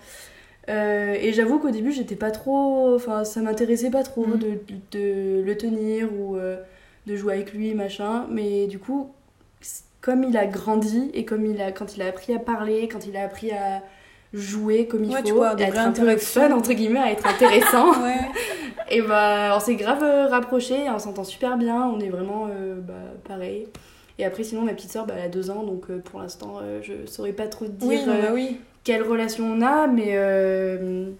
Euh, 0.68 1.14
et 1.20 1.32
j'avoue 1.32 1.58
qu'au 1.60 1.70
début 1.70 1.92
j'étais 1.92 2.16
pas 2.16 2.30
trop, 2.32 2.94
enfin 2.96 3.24
ça 3.24 3.40
m'intéressait 3.40 3.90
pas 3.90 4.02
trop 4.02 4.26
Mhm. 4.26 4.38
de, 4.38 4.48
de 4.92 5.42
le 5.42 5.56
tenir 5.56 6.08
ou 6.12 6.36
euh, 6.36 6.56
de 7.06 7.14
jouer 7.14 7.34
avec 7.34 7.52
lui 7.52 7.72
machin, 7.74 8.26
mais 8.30 8.66
du 8.66 8.78
coup 8.80 9.10
comme 10.00 10.24
il 10.24 10.36
a 10.36 10.46
grandi 10.46 11.10
et 11.14 11.24
comme 11.24 11.46
il 11.46 11.60
a 11.60 11.70
quand 11.72 11.96
il 11.96 12.02
a 12.02 12.06
appris 12.06 12.34
à 12.34 12.38
parler, 12.38 12.88
quand 12.88 13.06
il 13.06 13.16
a 13.16 13.24
appris 13.24 13.50
à 13.52 13.82
jouer 14.32 14.86
comme 14.86 15.04
il 15.04 15.10
Ouais, 15.12 15.22
tu 15.22 15.30
faut, 15.30 15.36
vois, 15.36 15.50
à 15.50 15.60
être 15.60 15.78
un 15.78 15.92
peu 15.92 16.16
fun 16.16 16.50
entre 16.52 16.72
guillemets, 16.72 16.98
à 17.00 17.12
être 17.12 17.26
intéressant. 17.26 17.92
Ouais. 18.02 18.16
Et 18.90 19.02
bah, 19.02 19.52
on 19.56 19.58
s'est 19.60 19.74
grave 19.74 20.02
euh, 20.04 20.26
rapprochés, 20.28 20.88
on 20.88 20.98
s'entend 21.00 21.24
super 21.24 21.56
bien, 21.56 21.86
on 21.88 21.98
est 21.98 22.08
vraiment 22.08 22.46
euh, 22.48 22.76
bah, 22.80 22.92
pareil. 23.26 23.66
Et 24.18 24.24
après, 24.24 24.44
sinon, 24.44 24.62
ma 24.62 24.74
petite 24.74 24.92
soeur, 24.92 25.06
bah, 25.06 25.14
elle 25.18 25.24
a 25.24 25.28
deux 25.28 25.50
ans, 25.50 25.64
donc 25.64 25.90
euh, 25.90 25.98
pour 25.98 26.20
l'instant, 26.20 26.58
euh, 26.62 26.78
je 26.82 27.04
saurais 27.10 27.32
pas 27.32 27.48
trop 27.48 27.64
te 27.66 27.70
dire 27.72 27.88
Oui, 27.88 27.98
bah 28.06 28.28
oui. 28.32 28.60
Quelle 28.86 29.02
relation 29.02 29.44
on 29.44 29.62
a, 29.62 29.88
mais, 29.88 30.10
euh, 30.12 31.10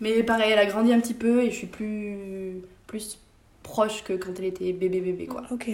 mais 0.00 0.22
pareil, 0.22 0.52
elle 0.52 0.58
a 0.58 0.66
grandi 0.66 0.92
un 0.92 1.00
petit 1.00 1.14
peu 1.14 1.42
et 1.42 1.50
je 1.50 1.56
suis 1.56 1.66
plus, 1.66 2.60
plus 2.86 3.18
proche 3.62 4.04
que 4.04 4.12
quand 4.12 4.32
elle 4.38 4.44
était 4.44 4.74
bébé-bébé, 4.74 5.24
quoi. 5.26 5.44
Ok. 5.50 5.70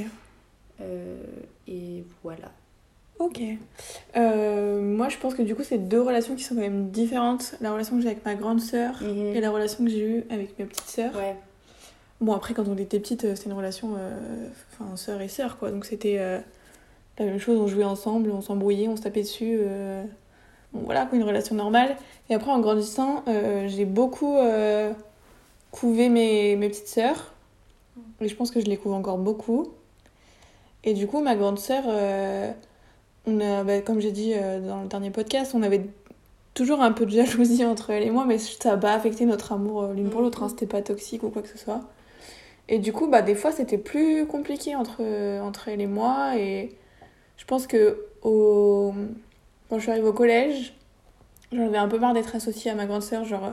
Euh, 0.81 1.17
et 1.67 2.05
voilà. 2.23 2.53
Ok. 3.19 3.41
Euh, 4.17 4.81
moi, 4.81 5.09
je 5.09 5.19
pense 5.19 5.35
que 5.35 5.43
du 5.43 5.57
coup, 5.57 5.65
c'est 5.65 5.77
deux 5.89 6.01
relations 6.01 6.37
qui 6.37 6.45
sont 6.45 6.55
quand 6.55 6.61
même 6.61 6.91
différentes. 6.91 7.57
La 7.61 7.73
relation 7.73 7.97
que 7.97 8.03
j'ai 8.03 8.09
avec 8.11 8.25
ma 8.25 8.37
grande 8.37 8.61
sœur 8.61 8.95
Mhm. 9.03 9.35
et 9.35 9.41
la 9.41 9.51
relation 9.51 9.85
que 9.85 9.91
j'ai 9.91 10.07
eue 10.07 10.25
avec 10.31 10.57
ma 10.57 10.67
petite 10.67 10.87
sœur. 10.87 11.15
Ouais. 11.17 11.35
Bon, 12.21 12.33
après, 12.33 12.55
quand 12.55 12.69
on 12.69 12.77
était 12.77 13.01
petite, 13.01 13.23
c'était 13.35 13.51
une 13.51 13.57
relation 13.57 13.97
euh, 13.99 14.47
enfin, 14.73 14.97
sœur 14.97 15.21
et 15.21 15.27
sœur, 15.29 15.59
quoi. 15.59 15.73
Donc, 15.73 15.85
c'était 15.85 16.19
euh, 16.21 16.39
la 17.19 17.25
même 17.25 17.41
chose. 17.41 17.59
On 17.61 17.67
jouait 17.67 17.83
ensemble, 17.83 18.31
on 18.31 18.41
s'embrouillait, 18.41 18.87
on 18.87 18.97
se 18.97 19.03
tapait 19.03 19.23
dessus. 19.23 19.59
Voilà, 20.73 21.09
une 21.13 21.25
relation 21.25 21.55
normale. 21.55 21.97
Et 22.29 22.35
après, 22.35 22.51
en 22.51 22.61
grandissant, 22.61 23.25
euh, 23.29 23.67
j'ai 23.69 23.85
beaucoup 23.85 24.37
euh, 24.37 24.93
couvé 25.71 26.09
mes, 26.09 26.57
mes 26.57 26.69
petites 26.69 26.89
sœurs. 26.89 27.33
Et 28.21 28.29
je 28.29 28.37
pense 28.37 28.51
que 28.51 28.61
je 28.61 28.67
les 28.67 28.77
couve 28.77 28.93
encore 28.93 29.19
beaucoup. 29.19 29.69
Et 30.85 30.95
du 30.95 31.07
coup, 31.07 31.21
ma 31.21 31.35
grande 31.35 31.59
sœur, 31.59 31.85
euh, 31.89 32.53
on 33.27 33.41
a, 33.41 33.65
bah, 33.65 33.81
comme 33.81 34.01
j'ai 34.01 34.13
dit 34.13 34.33
dans 34.67 34.83
le 34.83 34.89
dernier 34.89 35.11
podcast, 35.11 35.53
on 35.55 35.63
avait 35.63 35.83
toujours 36.55 36.81
un 36.81 36.93
peu 36.93 37.07
de 37.07 37.11
jalousie 37.11 37.65
entre 37.65 37.91
elle 37.91 38.03
et 38.03 38.11
moi, 38.11 38.25
mais 38.27 38.39
ça 38.39 38.71
n'a 38.71 38.77
pas 38.77 38.93
affecté 38.95 39.25
notre 39.27 39.53
amour 39.53 39.89
l'une 39.89 40.11
pour 40.11 40.21
l'autre. 40.21 40.43
hein. 40.43 40.49
C'était 40.49 40.67
pas 40.67 40.83
toxique 40.83 41.23
ou 41.23 41.31
quoi 41.31 41.43
que 41.43 41.49
ce 41.49 41.59
soit. 41.59 41.81
Et 42.69 42.79
du 42.79 42.93
coup, 42.93 43.09
bah, 43.09 43.23
des 43.23 43.35
fois, 43.35 43.51
c'était 43.53 43.79
plus 43.79 44.27
compliqué 44.27 44.77
entre, 44.77 45.03
entre 45.43 45.69
elle 45.69 45.81
et 45.81 45.87
moi. 45.87 46.37
Et 46.39 46.77
je 47.37 47.45
pense 47.45 47.67
que 47.67 48.07
au... 48.23 48.93
quand 49.71 49.77
je 49.77 49.83
suis 49.83 49.91
arrivée 49.91 50.09
au 50.09 50.13
collège, 50.13 50.75
j'en 51.53 51.65
avais 51.67 51.79
un 51.79 51.89
peu 51.89 51.99
marre 51.99 52.13
d'être 52.13 52.35
associée 52.37 52.71
à 52.71 52.75
ma 52.75 52.85
grande 52.87 53.03
sœur. 53.03 53.25
Genre, 53.25 53.45
euh, 53.45 53.51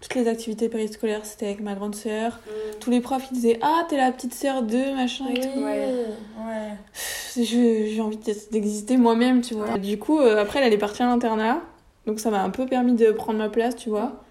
toutes 0.00 0.14
les 0.16 0.26
activités 0.28 0.68
périscolaires, 0.68 1.24
c'était 1.24 1.46
avec 1.46 1.60
ma 1.60 1.74
grande 1.74 1.94
sœur. 1.94 2.40
Tous 2.80 2.90
les 2.90 3.00
profs, 3.00 3.28
ils 3.30 3.34
disaient 3.34 3.58
Ah, 3.62 3.86
t'es 3.88 3.96
la 3.96 4.10
petite 4.12 4.34
sœur 4.34 4.62
de 4.64 4.94
machin 4.96 5.26
et 5.28 5.40
tout. 5.40 5.60
Ouais. 5.60 5.88
ouais. 6.44 6.76
J'ai 7.44 8.00
envie 8.00 8.18
d'exister 8.50 8.96
moi-même, 8.96 9.40
tu 9.40 9.54
vois. 9.54 9.78
Du 9.78 9.98
coup, 9.98 10.18
euh, 10.18 10.42
après, 10.42 10.58
elle, 10.58 10.66
elle 10.66 10.72
est 10.72 10.78
partie 10.78 11.02
à 11.02 11.06
l'internat. 11.06 11.62
Donc, 12.06 12.18
ça 12.18 12.30
m'a 12.30 12.42
un 12.42 12.50
peu 12.50 12.66
permis 12.66 12.94
de 12.94 13.12
prendre 13.12 13.38
ma 13.38 13.48
place, 13.48 13.76
tu 13.76 13.88
vois. 13.90 14.24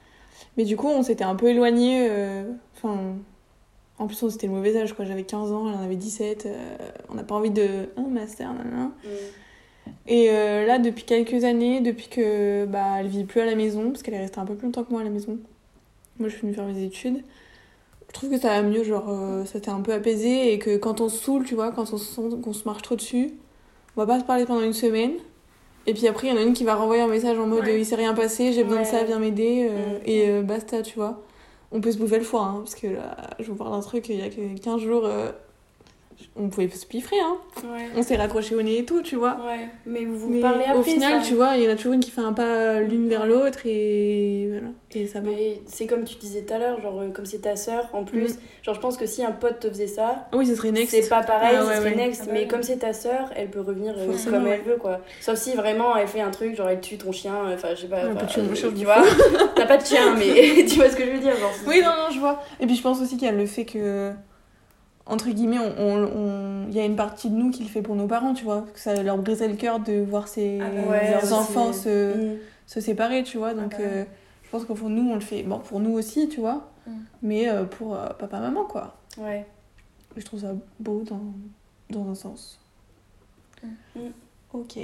Mais 0.58 0.66
du 0.66 0.76
coup, 0.76 0.88
on 0.88 1.02
s'était 1.04 1.24
un 1.24 1.36
peu 1.36 1.48
éloignés. 1.48 2.08
euh, 2.10 2.44
Enfin. 2.76 2.98
en 3.98 4.08
plus, 4.08 4.22
on 4.24 4.30
c'était 4.30 4.48
le 4.48 4.54
mauvais 4.54 4.76
âge, 4.76 4.92
quoi. 4.94 5.06
J'avais 5.06 5.24
15 5.24 5.52
ans, 5.54 5.70
elle 5.70 5.76
en 5.80 5.84
avait 5.84 5.96
17. 5.96 6.46
euh, 6.48 6.76
on 7.10 7.14
n'a 7.16 7.24
pas 7.24 7.36
envie 7.36 7.50
de. 7.52 7.90
Un 7.96 8.02
master, 8.10 8.52
nanana. 8.54 8.92
Mm. 9.06 9.08
Et 10.08 10.30
euh, 10.32 10.66
là, 10.66 10.80
depuis 10.80 11.04
quelques 11.04 11.44
années, 11.44 11.80
depuis 11.82 12.08
que 12.08 12.66
bah, 12.66 12.98
elle 13.00 13.08
vit 13.08 13.24
plus 13.24 13.40
à 13.42 13.46
la 13.46 13.56
maison, 13.56 13.92
parce 13.92 14.04
qu'elle 14.04 14.14
est 14.16 14.20
restée 14.20 14.40
un 14.40 14.46
peu 14.46 14.56
plus 14.56 14.66
longtemps 14.66 14.84
que 14.84 14.92
moi 14.92 15.02
à 15.02 15.04
la 15.04 15.10
maison, 15.10 15.38
moi 16.20 16.28
je 16.28 16.34
suis 16.36 16.42
venue 16.42 16.54
faire 16.54 16.66
mes 16.66 16.84
études, 16.84 17.24
je 18.08 18.14
trouve 18.14 18.30
que 18.30 18.38
ça 18.40 18.50
va 18.50 18.62
mieux, 18.62 18.84
genre 18.84 19.06
euh, 19.10 19.46
ça 19.46 19.60
s'est 19.62 19.70
un 19.70 19.80
peu 19.82 19.94
apaisé 19.94 20.54
et 20.54 20.60
que 20.60 20.76
quand 20.78 21.00
on 21.02 21.08
se 21.10 21.18
saoule, 21.24 21.46
tu 21.46 21.56
vois, 21.56 21.72
quand 21.72 21.84
on 21.94 21.98
se 21.98 22.06
sent 22.06 22.22
qu'on 22.44 22.52
se 22.54 22.66
marche 22.66 22.82
trop 22.82 22.96
dessus, 22.96 23.32
on 23.96 24.02
va 24.02 24.08
pas 24.08 24.20
se 24.20 24.26
parler 24.26 24.46
pendant 24.46 24.62
une 24.62 24.74
semaine. 24.74 25.14
Et 25.88 25.94
puis 25.94 26.08
après, 26.08 26.28
il 26.28 26.32
y 26.32 26.34
en 26.34 26.38
a 26.38 26.42
une 26.44 26.54
qui 26.54 26.64
va 26.64 26.76
renvoyer 26.76 27.02
un 27.02 27.08
message 27.08 27.40
en 27.40 27.48
mode 27.48 27.64
Ouais. 27.64 27.80
il 27.80 27.86
s'est 27.86 27.96
rien 27.96 28.14
passé, 28.14 28.54
j'ai 28.54 28.64
besoin 28.64 28.82
de 28.82 28.86
ça, 28.88 29.04
viens 29.04 29.18
m'aider, 29.20 29.68
euh, 29.70 29.98
Mm. 30.00 30.02
et 30.06 30.30
euh, 30.30 30.42
basta, 30.44 30.82
tu 30.82 30.96
vois. 30.96 31.22
On 31.72 31.80
peut 31.80 31.92
se 31.92 31.98
bouffer 31.98 32.18
le 32.18 32.24
foie, 32.24 32.42
hein, 32.44 32.56
parce 32.60 32.76
que 32.76 32.88
là, 32.88 33.16
je 33.40 33.46
vous 33.50 33.56
parle 33.56 33.72
d'un 33.72 33.80
truc, 33.80 34.10
il 34.10 34.18
y 34.20 34.22
a 34.22 34.30
que 34.30 34.60
15 34.60 34.82
jours, 34.82 35.04
euh, 35.06 35.32
on 36.36 36.50
pouvait 36.50 36.70
se 36.70 36.86
piffrer, 36.86 37.20
hein. 37.20 37.38
Ouais. 37.63 37.88
On 37.96 38.01
s'est 38.04 38.16
raccroché 38.16 38.56
au 38.56 38.62
nez 38.62 38.80
et 38.80 38.86
tout, 38.86 39.01
tu 39.01 39.16
vois. 39.16 39.38
Ouais. 39.46 39.68
Mais 39.86 40.06
vous 40.06 40.18
vous 40.18 40.30
Mais 40.30 40.42
parlez 40.42 40.63
après 40.66 40.78
au 40.80 40.84
final, 40.84 41.22
ça. 41.22 41.28
tu 41.28 41.36
vois, 41.36 41.56
il 41.58 41.63
y 41.63 41.68
en 41.68 41.72
a 41.72 41.75
toujours 41.75 41.94
une 41.94 42.00
qui 42.00 42.12
fait 42.12 42.22
un 42.22 42.34
pas 42.34 42.80
l'une 42.80 43.08
vers 43.10 43.25
l'autre 43.25 43.60
et 43.66 44.48
voilà. 44.50 44.68
Et 44.94 45.08
ça 45.08 45.22
va. 45.22 45.30
Mais 45.30 45.62
c'est 45.68 45.88
comme 45.88 46.04
tu 46.04 46.16
disais 46.18 46.42
tout 46.42 46.54
à 46.54 46.58
l'heure, 46.58 46.82
genre 46.82 47.00
euh, 47.00 47.10
comme 47.12 47.25
c'est 47.25 47.40
ta 47.44 47.56
sœur 47.56 47.90
en 47.94 48.04
plus. 48.04 48.34
Mm. 48.36 48.38
Genre 48.63 48.75
je 48.75 48.80
pense 48.80 48.98
que 48.98 49.06
si 49.06 49.24
un 49.24 49.32
pote 49.32 49.60
te 49.60 49.70
faisait 49.70 49.88
ça, 49.88 50.28
Oui, 50.34 50.46
ce 50.46 50.56
serait 50.56 50.72
next. 50.72 50.92
c'est 50.92 51.08
pas 51.10 51.22
pareil, 51.24 51.56
Ah 51.58 51.62
ce 51.66 51.75
serait 51.82 51.90
ouais. 51.92 51.96
next. 51.96 52.24
Ah 52.28 52.32
mais 52.34 52.48
comme 52.48 52.62
c'est 52.63 52.78
ta 52.78 52.92
sœur, 52.94 53.30
elle 53.36 53.50
peut 53.50 53.62
revenir 53.62 53.94
euh, 53.98 54.08
comme 54.30 54.44
ouais. 54.44 54.60
elle 54.66 54.70
veut 54.70 54.78
quoi. 54.78 55.00
Sauf 55.22 55.38
si 55.38 55.54
vraiment 55.54 55.96
elle 55.96 56.08
fait 56.08 56.22
un 56.22 56.32
truc, 56.32 56.56
genre 56.56 56.68
elle 56.68 56.82
tue 56.82 56.98
ton 56.98 57.12
chien, 57.13 57.34
euh, 57.48 57.56
enfin 57.56 57.70
je 57.75 57.81
sais 57.81 57.88
pas. 57.88 58.00
Elle 58.00 58.10
peut 58.10 58.16
enfin, 58.18 58.25
tuer 58.25 58.42
mon 58.42 58.51
euh, 58.51 58.55
chien, 58.55 58.70
je 58.74 58.77
tu 58.79 58.84
vois. 58.86 59.01
T'as 59.55 59.66
pas 59.66 59.77
de 59.77 59.86
chien, 59.86 60.16
mais 60.18 60.66
tu 60.70 60.75
vois 60.75 60.90
ce 60.90 60.96
que 60.98 61.05
je 61.05 61.12
veux 61.12 61.20
dire. 61.20 61.38
Genre, 61.38 61.51
Oui, 61.68 61.79
non, 61.81 61.92
non, 61.92 62.14
je 62.14 62.20
vois. 62.20 62.42
Et 62.60 62.66
puis 62.66 62.75
je 62.75 62.81
pense 62.81 63.01
aussi 63.01 63.16
qu'il 63.18 63.27
y 63.27 63.29
a 63.29 63.34
le 63.34 63.46
fait 63.46 63.66
que, 63.66 64.12
entre 65.12 65.30
guillemets, 65.30 65.60
on, 65.60 65.74
on- 65.78 66.04
on- 66.18 66.68
il 66.70 66.74
y 66.74 66.80
a 66.80 66.86
une 66.86 66.96
partie 66.96 67.30
de 67.30 67.36
nous 67.36 67.52
qui 67.52 67.64
le 67.64 67.70
fait 67.70 67.82
pour 67.82 67.96
nos 67.96 68.08
parents, 68.08 68.34
tu 68.34 68.44
vois. 68.46 68.66
Que 68.74 68.80
ça 68.80 69.02
leur 69.04 69.18
brisait 69.18 69.48
le 69.48 69.56
cœur 69.56 69.80
de 69.80 70.02
voir 70.02 70.28
ses, 70.28 70.60
Ah 70.62 70.70
bah 70.70 70.92
ouais, 70.92 71.12
leurs 71.12 71.34
enfants 71.34 71.74
se, 71.74 72.16
Mm. 72.36 72.38
se 72.66 72.80
séparer, 72.82 73.24
tu 73.24 73.38
vois. 73.38 73.54
Donc 73.54 73.74
Ah 73.76 73.78
bah 73.80 73.84
euh, 73.86 74.04
je 74.44 74.50
pense 74.50 74.66
qu'au 74.66 74.76
fond, 74.76 74.90
nous, 74.90 75.10
on 75.12 75.16
le 75.16 75.22
fait. 75.22 75.44
Bon, 75.44 75.60
pour 75.60 75.80
nous 75.80 75.92
aussi, 75.94 76.28
tu 76.30 76.40
vois. 76.40 76.70
Mm. 76.88 76.92
Mais 77.24 77.50
euh, 77.50 77.66
pour 77.66 77.96
euh, 77.96 78.08
papa-maman, 78.18 78.64
quoi. 78.66 78.96
Ouais. 79.18 79.46
Je 80.18 80.24
trouve 80.26 80.40
ça 80.42 80.54
beau 80.80 81.04
dans, 81.04 81.22
dans 81.90 82.10
un 82.10 82.16
sens. 82.16 82.60
Mm. 83.96 84.00
Ok. 84.54 84.80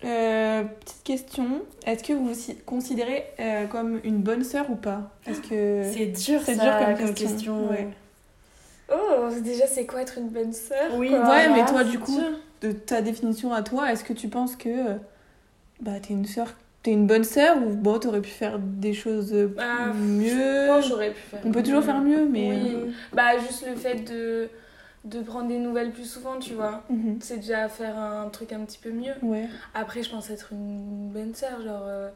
Petite 0.00 1.02
question. 1.04 1.46
Est-ce 1.84 2.04
que 2.04 2.12
vous 2.12 2.28
vous 2.28 2.34
si- 2.34 2.56
considérez 2.58 3.24
comme 3.70 4.00
une 4.04 4.18
bonne 4.18 4.44
sœur 4.44 4.70
ou 4.70 4.76
pas? 4.76 5.10
Est-ce 5.26 5.40
que... 5.40 5.82
C'est 5.92 6.06
dur, 6.06 6.40
c'est 6.44 6.54
dur 6.54 6.72
comme 6.78 6.96
comme 6.96 7.14
question, 7.14 7.26
question. 7.66 7.68
ouais. 7.70 7.88
Déjà, 9.42 9.66
c'est 9.66 9.86
quoi 9.86 10.02
être 10.02 10.18
une 10.18 10.28
bonne 10.28 10.52
sœur 10.52 10.92
Oui, 10.96 11.10
quoi 11.10 11.28
Ouais, 11.28 11.48
mais 11.50 11.64
toi, 11.66 11.84
du 11.84 11.98
coup, 11.98 12.20
de 12.62 12.72
ta 12.72 13.02
définition 13.02 13.52
à 13.52 13.62
toi, 13.62 13.92
est-ce 13.92 14.04
que 14.04 14.12
tu 14.12 14.28
penses 14.28 14.56
que 14.56 14.68
euh, 14.68 14.94
bah, 15.80 15.92
t'es 16.00 16.14
une 16.14 16.26
sœur, 16.26 16.54
t'es 16.82 16.92
une 16.92 17.06
bonne 17.06 17.24
sœur 17.24 17.56
ou 17.58 17.70
bon, 17.74 17.98
t'aurais 17.98 18.20
pu 18.20 18.30
faire 18.30 18.58
des 18.58 18.92
choses 18.94 19.32
euh, 19.32 19.54
Ah, 19.58 19.92
mieux? 19.94 20.28
Je 20.28 20.66
pense 20.68 20.84
que 20.84 20.88
j'aurais 20.90 21.10
pu 21.12 21.20
faire. 21.20 21.40
On 21.44 21.52
peut 21.52 21.62
toujours 21.62 21.82
faire 21.84 22.00
mieux, 22.00 22.26
mais... 22.26 22.50
Oui. 22.50 22.74
euh, 22.74 22.86
Bah, 23.12 23.38
juste 23.38 23.66
le 23.68 23.74
fait 23.76 23.96
de, 24.10 24.48
de 25.04 25.20
prendre 25.20 25.48
des 25.48 25.58
nouvelles 25.58 25.92
plus 25.92 26.04
souvent, 26.10 26.38
tu 26.38 26.54
vois. 26.54 26.82
mhm. 26.90 27.18
C'est 27.20 27.36
déjà 27.36 27.68
faire 27.68 27.96
un 27.98 28.28
truc 28.28 28.52
un 28.52 28.60
petit 28.60 28.78
peu 28.78 28.90
mieux. 28.90 29.12
Ouais. 29.22 29.46
Après, 29.74 30.02
je 30.02 30.10
pense 30.10 30.30
être 30.30 30.52
une 30.52 31.10
bonne 31.10 31.34
sœur, 31.34 31.60
genre. 31.62 31.84
euh, 31.86 32.08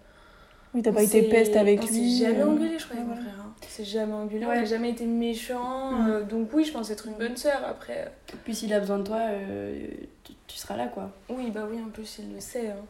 Oui, 0.74 0.80
t'as 0.82 0.92
pas 0.92 1.02
été 1.02 1.22
peste 1.24 1.54
avec 1.56 1.80
on 1.82 1.86
lui. 1.86 2.18
s'est 2.18 2.24
jamais 2.26 2.40
euh, 2.40 2.48
engueulé, 2.48 2.78
je 2.78 2.84
crois, 2.84 2.96
avec 2.96 3.08
mon 3.08 3.14
frère. 3.16 3.34
hein. 3.40 3.52
On 3.62 3.68
s'est 3.68 3.84
jamais 3.84 4.12
engueulé, 4.14 4.46
Ouais. 4.46 4.52
on 4.56 4.60
n'a 4.60 4.64
jamais 4.64 4.90
été 4.90 5.04
méchants. 5.04 5.92
Mm. 5.92 6.10
euh, 6.10 6.22
donc, 6.22 6.48
oui, 6.54 6.64
je 6.64 6.72
pense 6.72 6.90
être 6.90 7.06
une 7.08 7.14
bonne 7.14 7.36
sœur. 7.36 7.60
Après, 7.68 8.06
euh, 8.06 8.34
Puis 8.44 8.54
s'il 8.54 8.72
a 8.72 8.80
besoin 8.80 8.98
de 8.98 9.04
toi, 9.04 9.18
euh, 9.20 9.86
tu, 10.24 10.32
tu 10.46 10.56
seras 10.56 10.76
là 10.76 10.86
quoi. 10.86 11.10
oui, 11.28 11.50
bah 11.50 11.66
oui, 11.70 11.78
en 11.84 11.90
plus, 11.90 12.18
il 12.20 12.32
le 12.34 12.40
sait. 12.40 12.68
hein. 12.68 12.84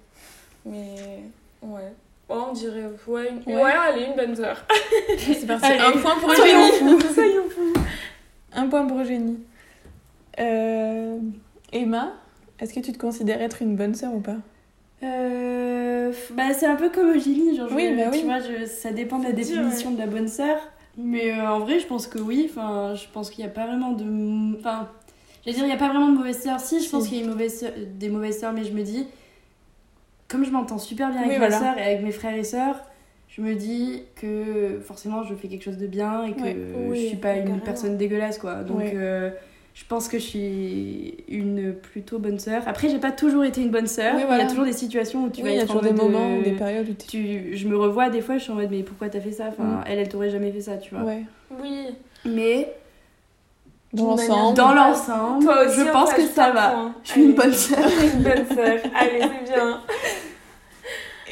Mais, 0.64 1.24
ouais. 1.62 1.92
Oh, 2.28 2.44
on 2.50 2.52
dirait, 2.52 2.84
ouais, 3.08 3.28
une... 3.30 3.52
Ouais. 3.52 3.62
ouais, 3.62 3.72
allez, 3.72 4.04
une 4.04 4.14
bonne 4.16 4.34
sœur. 4.36 4.64
C'est 5.18 5.46
parti. 5.46 5.66
Allez, 5.66 5.80
un 5.80 6.00
point 6.00 6.16
pour 6.20 6.30
Eugénie. 6.30 6.70
fous, 6.78 7.00
soyons 7.14 7.48
fous. 7.50 7.72
Un 8.54 8.68
point 8.68 8.86
pour 8.86 9.00
Eugénie. 9.00 9.40
Euh, 10.38 11.18
Emma, 11.72 12.12
est-ce 12.60 12.72
que 12.72 12.80
tu 12.80 12.92
te 12.92 12.98
considères 12.98 13.42
être 13.42 13.60
une 13.60 13.76
bonne 13.76 13.94
sœur 13.94 14.14
ou 14.14 14.20
pas? 14.20 14.36
Euh, 15.02 16.12
bah, 16.34 16.52
c'est 16.54 16.66
un 16.66 16.76
peu 16.76 16.90
comme 16.90 17.10
Eugénie, 17.14 17.56
genre, 17.56 17.68
je- 17.68 17.74
Oui, 17.74 17.94
bah 17.96 18.04
oui. 18.12 18.20
tu 18.20 18.24
vois, 18.24 18.38
je- 18.38 18.66
ça 18.66 18.92
dépend 18.92 19.18
de 19.18 19.24
la 19.24 19.32
définition 19.32 19.90
de 19.90 19.98
la 19.98 20.06
bonne 20.06 20.28
sœur. 20.28 20.56
Mais 20.98 21.32
euh, 21.32 21.48
en 21.48 21.60
vrai, 21.60 21.78
je 21.80 21.86
pense 21.86 22.06
que 22.06 22.18
oui, 22.18 22.48
enfin, 22.50 22.94
je 22.94 23.04
pense 23.12 23.30
qu'il 23.30 23.44
n'y 23.44 23.50
a 23.50 23.54
pas 23.54 23.66
vraiment 23.66 23.92
de. 23.92 24.58
Enfin, 24.58 24.88
j'allais 25.44 25.56
dire, 25.56 25.64
il 25.64 25.68
n'y 25.68 25.72
a 25.74 25.78
pas 25.78 25.88
vraiment 25.88 26.08
de 26.12 26.16
mauvaise 26.18 26.40
sœur. 26.40 26.60
Si, 26.60 26.82
je 26.84 26.90
pense 26.90 27.08
qu'il 27.08 27.16
y 27.18 27.20
a 27.20 27.24
une 27.24 27.30
mauvaise 27.30 27.58
sœur- 27.60 27.72
des 27.98 28.08
mauvaises 28.10 28.38
sœurs, 28.38 28.52
mais 28.52 28.64
je 28.64 28.72
me 28.72 28.82
dis, 28.82 29.06
comme 30.28 30.44
je 30.44 30.50
m'entends 30.50 30.78
super 30.78 31.10
bien 31.10 31.20
avec 31.20 31.32
Oui, 31.32 31.38
ma 31.38 31.48
voilà. 31.48 31.58
sœur 31.58 31.78
et 31.78 31.82
avec 31.82 32.02
mes 32.02 32.12
frères 32.12 32.36
et 32.36 32.44
sœurs, 32.44 32.84
je 33.28 33.40
me 33.40 33.54
dis 33.54 34.02
que 34.16 34.80
forcément 34.84 35.22
je 35.22 35.34
fais 35.34 35.48
quelque 35.48 35.62
chose 35.64 35.78
de 35.78 35.86
bien 35.86 36.24
et 36.24 36.32
que 36.34 36.42
Ouais. 36.42 36.56
je 36.96 37.06
suis 37.08 37.16
pas 37.16 37.36
une 37.36 37.44
carrément. 37.44 37.64
personne 37.64 37.96
dégueulasse, 37.96 38.38
quoi. 38.38 38.56
Donc. 38.56 38.78
Ouais. 38.78 38.92
euh, 38.94 39.30
je 39.74 39.84
pense 39.86 40.08
que 40.08 40.18
je 40.18 40.24
suis 40.24 41.14
une 41.28 41.72
plutôt 41.74 42.18
bonne 42.18 42.38
sœur. 42.38 42.62
Après, 42.66 42.88
j'ai 42.90 42.98
pas 42.98 43.10
toujours 43.12 43.44
été 43.44 43.62
une 43.62 43.70
bonne 43.70 43.86
sœur. 43.86 44.14
Oui, 44.16 44.22
voilà. 44.26 44.42
Il 44.42 44.46
y 44.46 44.46
a 44.46 44.50
toujours 44.50 44.66
des 44.66 44.72
situations 44.74 45.24
où 45.24 45.30
tu 45.30 45.42
Oui, 45.42 45.48
vas 45.48 45.54
il 45.54 45.58
y 45.58 45.60
a 45.60 45.66
toujours 45.66 45.80
des 45.82 45.92
moments 45.92 46.36
euh, 46.38 46.42
des 46.42 46.52
périodes 46.52 46.88
où 46.90 46.94
tu, 46.94 47.56
je 47.56 47.68
me 47.68 47.76
revois 47.76 48.10
des 48.10 48.20
fois, 48.20 48.36
je 48.38 48.42
suis 48.42 48.52
en 48.52 48.56
mode 48.56 48.70
mais 48.70 48.82
pourquoi 48.82 49.08
t'as 49.08 49.20
fait 49.20 49.32
ça? 49.32 49.46
Enfin, 49.48 49.62
Mm. 49.64 49.84
elle, 49.86 49.98
elle 49.98 50.08
t'aurait 50.08 50.30
jamais 50.30 50.52
fait 50.52 50.60
ça, 50.60 50.76
tu 50.76 50.94
vois. 50.94 51.04
Ouais. 51.04 51.22
Oui. 51.62 51.86
Mais 52.24 52.72
Dans 53.94 54.10
l'ensemble. 54.10 54.56
dans 54.56 54.74
l'ensemble, 54.74 55.44
Toi 55.44 55.66
aussi, 55.66 55.80
je 55.80 55.90
pense 55.90 56.12
que 56.12 56.22
ça 56.22 56.50
va. 56.50 56.68
point. 56.70 56.94
Je 57.04 57.10
suis 57.12 57.22
une 57.24 57.32
bonne 57.34 57.52
sœur. 57.52 57.78
Une 58.14 58.22
bonne 58.22 58.46
sœur. 58.46 58.78
Allez, 58.94 59.20
c'est 59.20 59.52
bien. 59.54 59.80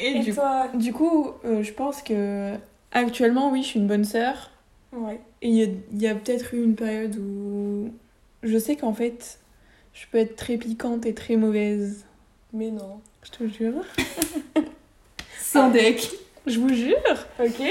Et, 0.03 0.17
Et 0.17 0.19
du, 0.21 0.33
toi? 0.33 0.65
du 0.73 0.93
coup, 0.93 1.27
euh, 1.45 1.61
je 1.61 1.71
pense 1.73 2.01
que 2.01 2.53
actuellement, 2.91 3.51
oui, 3.51 3.61
je 3.61 3.67
suis 3.67 3.79
une 3.79 3.85
bonne 3.87 4.03
sœur. 4.03 4.49
Ouais. 4.93 5.19
Et 5.43 5.47
il 5.49 5.55
y 5.55 5.63
a, 5.63 5.67
il 5.93 6.01
y 6.01 6.07
a 6.07 6.15
peut-être 6.15 6.53
eu 6.55 6.63
une 6.63 6.73
période 6.75 7.15
où 7.17 7.91
je 8.43 8.57
sais 8.57 8.75
qu'en 8.75 8.93
fait, 8.93 9.39
je 9.93 10.05
peux 10.11 10.17
être 10.17 10.35
très 10.35 10.57
piquante 10.57 11.05
et 11.05 11.13
très 11.13 11.35
mauvaise. 11.35 12.05
Mais 12.53 12.71
non. 12.71 12.99
Je 13.23 13.31
te 13.31 13.47
jure. 13.47 13.83
Sans 15.39 15.69
deck. 15.69 16.09
Je 16.47 16.59
vous 16.59 16.73
jure. 16.73 16.95
Ok. 17.39 17.61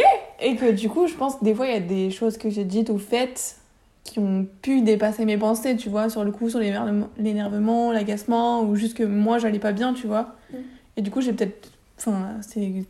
Et 0.40 0.56
que 0.56 0.70
du 0.70 0.88
coup, 0.88 1.06
je 1.06 1.14
pense 1.14 1.36
que 1.36 1.44
des 1.44 1.54
fois, 1.54 1.66
il 1.66 1.72
y 1.72 1.76
a 1.76 1.80
des 1.80 2.10
choses 2.10 2.38
que 2.38 2.50
j'ai 2.50 2.64
dites 2.64 2.88
ou 2.90 2.98
faites 2.98 3.56
qui 4.04 4.18
ont 4.18 4.46
pu 4.62 4.80
dépasser 4.82 5.24
mes 5.24 5.36
pensées, 5.36 5.76
tu 5.76 5.88
vois, 5.88 6.08
sur 6.08 6.24
le 6.24 6.32
coup, 6.32 6.48
sur 6.48 6.58
l'énervement- 6.58 7.10
l'énervement, 7.18 7.92
l'agacement, 7.92 8.62
ou 8.62 8.74
juste 8.74 8.96
que 8.96 9.02
moi, 9.02 9.38
j'allais 9.38 9.58
pas 9.58 9.72
bien, 9.72 9.92
tu 9.92 10.06
vois. 10.06 10.34
Mm. 10.52 10.56
Et 10.96 11.02
du 11.02 11.10
coup, 11.10 11.20
j'ai 11.20 11.32
peut-être. 11.32 11.70
Enfin, 11.98 12.30
c'est 12.40 12.84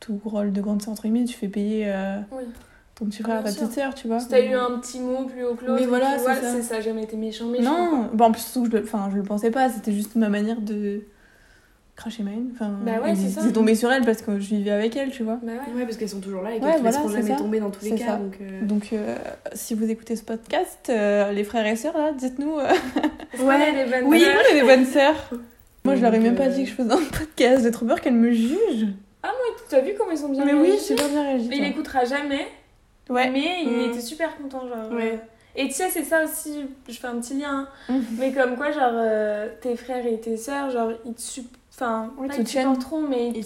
tout 0.00 0.20
rôle 0.24 0.52
de 0.52 0.60
grande 0.60 0.82
entre 0.88 1.02
guillemets, 1.02 1.24
tu 1.24 1.36
fais 1.36 1.48
payer 1.48 1.84
euh, 1.88 2.20
Oui. 2.32 2.44
Ton 2.94 3.06
petit 3.06 3.22
frère, 3.22 3.42
ta 3.42 3.50
petite 3.50 3.72
sœur, 3.72 3.94
tu 3.94 4.06
vois. 4.06 4.20
Si 4.20 4.28
t'as 4.28 4.40
eu 4.40 4.54
un 4.54 4.78
petit 4.78 5.00
mot 5.00 5.24
plus 5.24 5.44
haut 5.44 5.54
que 5.54 5.64
l'autre, 5.64 5.84
voilà, 5.88 6.16
vois, 6.18 6.34
ça. 6.36 6.62
ça, 6.62 6.80
jamais 6.80 7.02
été 7.02 7.16
méchant, 7.16 7.46
méchant. 7.46 7.64
Non, 7.64 8.10
bah, 8.14 8.26
en 8.26 8.32
plus, 8.32 8.40
surtout 8.42 8.64
que 8.64 8.70
je 8.70 8.76
le, 8.78 8.82
enfin, 8.84 9.08
je 9.10 9.16
le 9.16 9.22
pensais 9.24 9.50
pas, 9.50 9.68
c'était 9.68 9.92
juste 9.92 10.14
ma 10.16 10.28
manière 10.28 10.60
de. 10.60 11.00
craché 11.96 12.22
ma 12.22 12.30
haine. 12.32 12.50
Enfin, 12.54 12.70
Bah 12.84 13.00
ouais, 13.02 13.10
il- 13.12 13.16
c'est 13.16 13.28
ça. 13.30 13.40
c'est 13.42 13.52
tombé 13.52 13.74
sur 13.74 13.90
elle 13.92 14.04
parce 14.04 14.20
que 14.22 14.38
je 14.40 14.48
vivais 14.54 14.70
avec 14.72 14.96
elle, 14.96 15.10
tu 15.10 15.22
vois. 15.24 15.38
Bah 15.42 15.52
ouais. 15.52 15.74
Ouais, 15.80 15.84
parce 15.84 15.96
qu'elles 15.96 16.08
sont 16.08 16.20
toujours 16.20 16.42
là 16.42 16.50
et 16.52 16.60
qu'elles 16.60 16.64
Ouais, 16.68 16.80
voilà, 16.80 16.98
c'est 17.06 17.12
jamais 17.12 17.30
ça. 17.30 17.36
tomber 17.36 17.60
dans 17.60 17.70
tous 17.70 17.84
les 17.84 17.94
cas. 17.96 18.06
ça. 18.06 18.16
Donc, 18.16 18.38
euh, 18.40 18.62
Donc, 18.64 18.88
euh, 18.92 19.16
si 19.54 19.74
vous 19.74 19.88
écoutez 19.90 20.14
ce 20.16 20.22
podcast, 20.24 20.86
euh, 20.88 21.32
les 21.32 21.44
frères 21.44 21.66
et 21.66 21.76
sœurs, 21.76 21.96
là, 21.96 22.12
dites-nous. 22.12 22.58
euh, 22.58 22.68
Ouais, 23.42 23.72
les 23.72 23.90
bonnes 23.90 24.04
oui, 24.06 24.20
sœurs. 24.20 24.34
moi 24.34 24.42
j'ai 24.50 24.60
des 24.60 24.66
bonnes 24.66 24.86
sœurs. 24.86 25.30
Moi, 25.84 25.96
je 25.96 26.00
leur 26.00 26.14
ai 26.14 26.18
même 26.18 26.34
pas 26.34 26.48
dit 26.48 26.64
que 26.64 26.70
je 26.70 26.74
faisais 26.74 26.90
un 26.92 26.96
podcast. 26.96 27.62
J'ai 27.62 27.70
trop 27.70 27.84
peur 27.84 28.00
qu'elles 28.00 28.14
me 28.14 28.30
jugent. 28.32 28.86
Tu 29.68 29.74
as 29.76 29.80
vu 29.80 29.92
comment 29.98 30.10
ils 30.12 30.16
sont 30.18 30.28
bien 30.30 30.44
Mais 30.44 30.54
oui, 30.54 30.72
j'ai 30.88 30.94
pas 30.94 31.08
bien 31.08 31.22
réagi. 31.22 31.48
Il 31.52 31.58
toi. 31.58 31.66
écoutera 31.66 32.04
jamais, 32.06 32.46
Ouais. 33.08 33.30
mais 33.30 33.62
il 33.64 33.70
Mm. 33.70 33.90
était 33.90 34.00
super 34.00 34.36
content, 34.36 34.66
genre. 34.68 34.90
Ouais. 34.92 35.12
euh. 35.14 35.16
Et 35.56 35.68
tu 35.68 35.74
sais, 35.74 35.88
c'est 35.90 36.02
ça 36.04 36.24
aussi, 36.24 36.64
je 36.88 36.94
fais 36.98 37.06
un 37.06 37.20
petit 37.20 37.34
lien. 37.34 37.68
hein. 37.88 37.94
Mhm. 37.94 38.04
Mais 38.18 38.32
comme 38.32 38.56
quoi, 38.56 38.72
genre, 38.72 38.90
euh, 38.94 39.48
tes 39.60 39.76
frères 39.76 40.04
et 40.06 40.18
tes 40.18 40.36
sœurs, 40.36 40.70
genre, 40.70 40.90
ils 41.04 41.14
te 41.14 41.20
Enfin, 41.76 42.12
Oui, 42.18 42.28
pas 42.28 42.34
te 42.36 42.40
ils 42.40 42.44
te 42.44 42.50
mais 43.00 43.28
Ils 43.34 43.44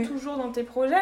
ouais. 0.00 0.02
toujours 0.06 0.36
dans 0.38 0.50
tes 0.50 0.62
projets. 0.62 0.94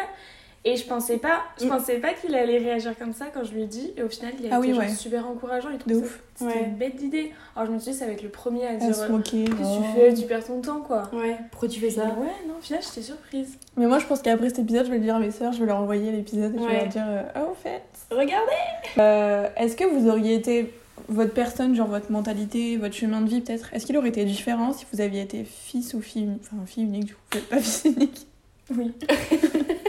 Et 0.69 0.75
je 0.75 0.85
pensais 0.85 1.17
pas, 1.17 1.43
je 1.61 1.65
Mm. 1.65 1.69
pensais 1.69 1.95
pas 1.99 2.13
qu'il 2.13 2.35
allait 2.35 2.57
réagir 2.57 2.91
comme 2.99 3.13
ça 3.13 3.27
quand 3.33 3.43
je 3.45 3.53
lui 3.53 3.63
ai 3.63 3.67
dit. 3.67 3.93
Et 3.95 4.03
au 4.03 4.09
final, 4.09 4.33
il 4.37 4.47
a 4.47 4.49
Ah 4.55 4.57
été 4.57 4.67
oui, 4.67 4.73
genre, 4.73 4.83
ouais. 4.83 4.89
super 4.89 5.25
encourageant. 5.25 5.69
Il 5.71 5.77
trouvait 5.77 5.95
C'était 6.35 6.51
Ouais. 6.51 6.63
une 6.65 6.75
bête 6.75 6.95
d'idée. 6.97 7.31
Alors 7.55 7.67
je 7.67 7.71
me 7.73 7.79
suis 7.79 7.91
dit, 7.93 7.97
ça 7.97 8.05
va 8.05 8.11
être 8.11 8.21
le 8.21 8.27
premier 8.29 8.67
à 8.67 8.75
dire 8.75 8.93
se 8.93 9.03
euh, 9.03 9.09
moquer. 9.09 9.45
Qu'est-ce 9.45 9.55
que 9.55 9.63
oh. 9.63 9.83
tu 9.95 9.99
fais 10.01 10.13
Tu 10.13 10.27
perds 10.27 10.43
ton 10.45 10.59
temps, 10.61 10.81
quoi. 10.81 11.09
Ouais, 11.13 11.37
pourquoi 11.51 11.69
tu 11.69 11.79
fais 11.79 11.89
ça 11.89 12.03
Ouais, 12.05 12.27
non, 12.47 12.55
au 12.59 12.61
final, 12.61 12.81
j'étais 12.83 13.01
surprise. 13.01 13.57
Mais 13.77 13.87
moi, 13.87 13.99
je 13.99 14.05
pense 14.07 14.21
qu'après 14.21 14.49
cet 14.49 14.59
épisode, 14.59 14.85
je 14.85 14.91
vais 14.91 14.97
le 14.97 15.03
dire 15.03 15.15
à 15.15 15.19
mes 15.19 15.31
sœurs, 15.31 15.53
je 15.53 15.59
vais 15.59 15.65
leur 15.67 15.77
envoyer 15.77 16.11
l'épisode 16.11 16.53
et 16.53 16.59
je 16.59 16.63
vais 16.67 16.73
leur 16.79 16.87
dire 16.87 17.05
euh, 17.07 17.23
Ah, 17.33 17.43
au 17.45 17.53
fait. 17.55 17.81
Regardez 18.11 18.51
Euh, 18.97 19.47
Est-ce 19.55 19.75
que 19.77 19.85
vous 19.85 20.07
auriez 20.09 20.35
été 20.35 20.73
votre 21.07 21.33
personne, 21.33 21.75
genre 21.75 21.87
votre 21.87 22.11
mentalité, 22.11 22.75
votre 22.75 22.93
chemin 22.95 23.21
de 23.21 23.29
vie 23.29 23.39
peut-être 23.41 23.73
Est-ce 23.73 23.85
qu'il 23.85 23.95
aurait 23.97 24.09
été 24.09 24.25
différent 24.25 24.73
si 24.73 24.85
vous 24.91 24.99
aviez 24.99 25.21
été 25.21 25.45
fils 25.45 25.93
ou 25.93 26.01
fille 26.01 26.23
unique 26.23 26.41
Enfin, 26.51 26.65
fille 26.65 26.83
unique, 26.83 27.05
du 27.05 27.13
coup, 27.15 27.21
vous 27.33 27.39
pas 27.41 27.59
fils 27.59 27.85
unique? 27.85 28.27
Oui. 28.75 28.91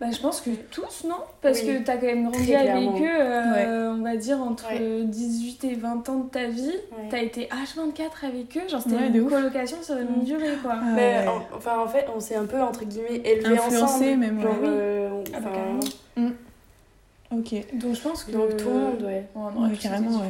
bah, 0.00 0.06
je 0.12 0.18
pense 0.20 0.40
que 0.40 0.50
tous, 0.70 1.04
non? 1.08 1.16
Parce 1.40 1.60
Oui. 1.62 1.66
que 1.78 1.84
t'as 1.84 1.96
quand 1.96 2.06
même 2.06 2.30
grandi 2.30 2.54
avec 2.54 2.88
eux, 3.00 3.04
euh, 3.20 3.94
on 3.96 4.02
va 4.02 4.16
dire, 4.16 4.40
entre 4.40 4.68
Ouais. 4.70 5.04
18 5.04 5.64
et 5.64 5.74
20 5.74 6.08
ans 6.08 6.18
de 6.18 6.28
ta 6.28 6.46
vie. 6.46 6.66
Ouais. 6.68 7.08
T'as 7.10 7.22
été 7.22 7.48
H24 7.48 8.26
avec 8.26 8.56
eux, 8.56 8.68
genre 8.68 8.82
c'était 8.82 8.96
Ouais, 8.96 9.08
une 9.08 9.20
ouf. 9.20 9.30
colocation 9.32 9.76
sur 9.82 9.96
une 9.96 10.22
Mm. 10.22 10.24
durée, 10.24 10.54
quoi. 10.62 10.72
Ah, 10.74 10.84
Mais 10.94 11.20
ouais. 11.20 11.28
en- 11.28 11.56
enfin, 11.56 11.78
en 11.78 11.86
fait, 11.88 12.06
on 12.14 12.20
s'est 12.20 12.34
un 12.36 12.46
peu, 12.46 12.60
entre 12.60 12.84
guillemets, 12.84 13.22
élevés 13.24 13.56
Influencés 13.58 13.82
ensemble. 13.82 14.16
même, 14.16 14.36
ouais. 14.38 14.42
Genre, 14.42 14.54
Oui. 14.60 14.68
euh, 14.68 15.08
Ah 15.32 15.40
bah, 15.40 15.48
enfin, 15.50 15.50
carrément. 16.16 16.32
Ok. 17.30 17.52
Donc 17.80 17.94
je 17.96 18.00
pense 18.00 18.24
que... 18.24 18.30
donc 18.32 18.56
tout 18.56 18.68
le 18.68 18.74
monde, 18.74 19.02
ouais. 19.02 19.26
Ouais, 19.34 19.50
on 19.56 19.62
Ouais, 19.68 19.76
carrément, 19.76 20.20
ouais. 20.20 20.26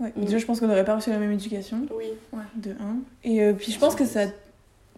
Ouais. 0.00 0.12
Mm. 0.16 0.24
Déjà, 0.24 0.38
je 0.38 0.44
pense 0.44 0.60
qu'on 0.60 0.66
n'aurait 0.66 0.84
pas 0.84 0.96
reçu 0.96 1.08
la 1.10 1.18
même 1.18 1.32
éducation, 1.32 1.78
Oui. 1.96 2.06
de 2.56 2.72
1. 2.72 2.74
Et 3.24 3.42
euh, 3.42 3.52
puis, 3.54 3.72
je 3.72 3.78
pense 3.78 3.94
que 3.94 4.04
ça. 4.04 4.22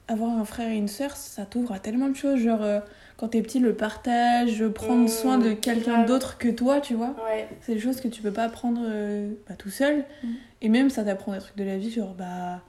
Avoir 0.06 0.30
un 0.36 0.44
frère 0.44 0.70
et 0.70 0.76
une 0.76 0.88
sœur, 0.88 1.16
ça 1.16 1.46
t'ouvre 1.46 1.72
à 1.72 1.78
tellement 1.78 2.08
de 2.08 2.14
choses. 2.16 2.38
Genre, 2.38 2.62
euh, 2.62 2.80
quand 3.16 3.28
t'es 3.28 3.40
petit, 3.40 3.58
le 3.58 3.74
partage, 3.74 4.66
prendre 4.68 5.04
Mm, 5.04 5.08
soin 5.08 5.38
de 5.38 5.52
quelqu'un 5.52 6.04
d'autre 6.04 6.36
que 6.36 6.48
toi, 6.48 6.80
tu 6.80 6.92
vois. 6.94 7.14
Ouais. 7.26 7.48
C'est 7.62 7.74
des 7.74 7.80
choses 7.80 8.00
que 8.02 8.08
tu 8.08 8.20
peux 8.20 8.30
pas 8.32 8.44
apprendre 8.44 8.82
euh, 8.84 9.30
bah, 9.48 9.54
tout 9.56 9.70
seul. 9.70 10.04
Mm. 10.22 10.28
Et 10.62 10.68
même 10.68 10.90
ça 10.90 11.04
t'apprend 11.04 11.32
des 11.32 11.38
trucs 11.38 11.56
de 11.56 11.64
la 11.64 11.78
vie, 11.78 11.90
genre 11.90 12.12
bah 12.14 12.60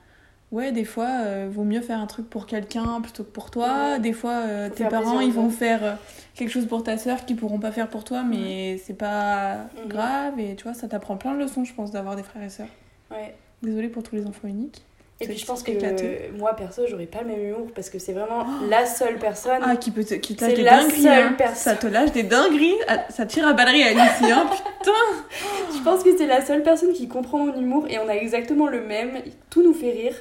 ouais, 0.51 0.71
des 0.71 0.85
fois 0.85 1.09
euh, 1.23 1.49
vaut 1.51 1.63
mieux 1.65 1.81
faire 1.81 1.99
un 1.99 2.07
truc 2.07 2.29
pour 2.29 2.45
quelqu'un 2.45 3.01
plutôt 3.01 3.23
que 3.25 3.31
pour 3.31 3.51
toi. 3.51 3.91
Ouais. 3.93 3.99
Des 3.99 4.13
fois 4.13 4.31
euh, 4.45 4.69
tes 4.69 4.85
parents 4.87 5.19
ils 5.19 5.33
vont 5.33 5.49
faire 5.49 5.97
quelque 6.35 6.49
chose 6.51 6.67
pour 6.67 6.83
ta 6.83 6.97
soeur 6.97 7.25
qu'ils 7.25 7.35
pourront 7.35 7.59
pas 7.59 7.71
faire 7.71 7.89
pour 7.89 8.03
toi, 8.05 8.23
mais 8.23 8.77
c'est 8.85 8.93
pas 8.97 9.55
Mhm. 9.83 9.87
grave. 9.89 10.39
Et 10.39 10.55
tu 10.55 10.63
vois, 10.63 10.73
ça 10.73 10.87
t'apprend 10.87 11.17
plein 11.17 11.33
de 11.33 11.39
leçons, 11.39 11.65
je 11.65 11.73
pense, 11.73 11.91
d'avoir 11.91 12.15
des 12.15 12.23
frères 12.23 12.43
et 12.43 12.49
sœurs. 12.49 12.67
Ouais. 13.11 13.35
Désolée 13.61 13.89
pour 13.89 14.03
tous 14.03 14.15
les 14.15 14.25
enfants 14.25 14.47
uniques. 14.47 14.83
Et 15.21 15.27
puis 15.27 15.37
je 15.37 15.45
pense 15.45 15.63
que 15.63 15.71
éclaté. 15.71 16.29
moi 16.37 16.53
perso 16.55 16.81
j'aurais 16.89 17.05
pas 17.05 17.21
le 17.21 17.27
même 17.27 17.41
humour 17.41 17.67
parce 17.73 17.89
que 17.89 17.99
c'est 17.99 18.11
vraiment 18.11 18.45
la 18.69 18.85
seule 18.85 19.17
personne. 19.17 19.61
Ah, 19.63 19.77
qui, 19.77 19.91
peut 19.91 20.03
te, 20.03 20.15
qui 20.15 20.35
lâche 20.35 20.53
des 20.55 20.61
la 20.63 20.77
dingueries. 20.81 21.01
seule 21.03 21.23
hein. 21.23 21.35
personne. 21.37 21.55
Ça 21.55 21.75
te 21.75 21.87
lâche 21.87 22.11
des 22.11 22.23
dingueries. 22.23 22.75
Ah, 22.89 23.05
Ça 23.09 23.25
tire 23.25 23.47
à 23.47 23.53
ballerie 23.53 23.83
à 23.83 23.91
hein, 23.91 24.05
putain. 24.79 24.91
Je 25.73 25.81
pense 25.83 26.03
que 26.03 26.17
c'est 26.17 26.27
la 26.27 26.45
seule 26.45 26.63
personne 26.63 26.91
qui 26.91 27.07
comprend 27.07 27.37
mon 27.37 27.55
humour 27.59 27.85
et 27.89 27.97
on 27.99 28.09
a 28.09 28.13
exactement 28.15 28.67
le 28.67 28.81
même. 28.81 29.21
Tout 29.49 29.63
nous 29.63 29.73
fait 29.73 29.91
rire 29.91 30.15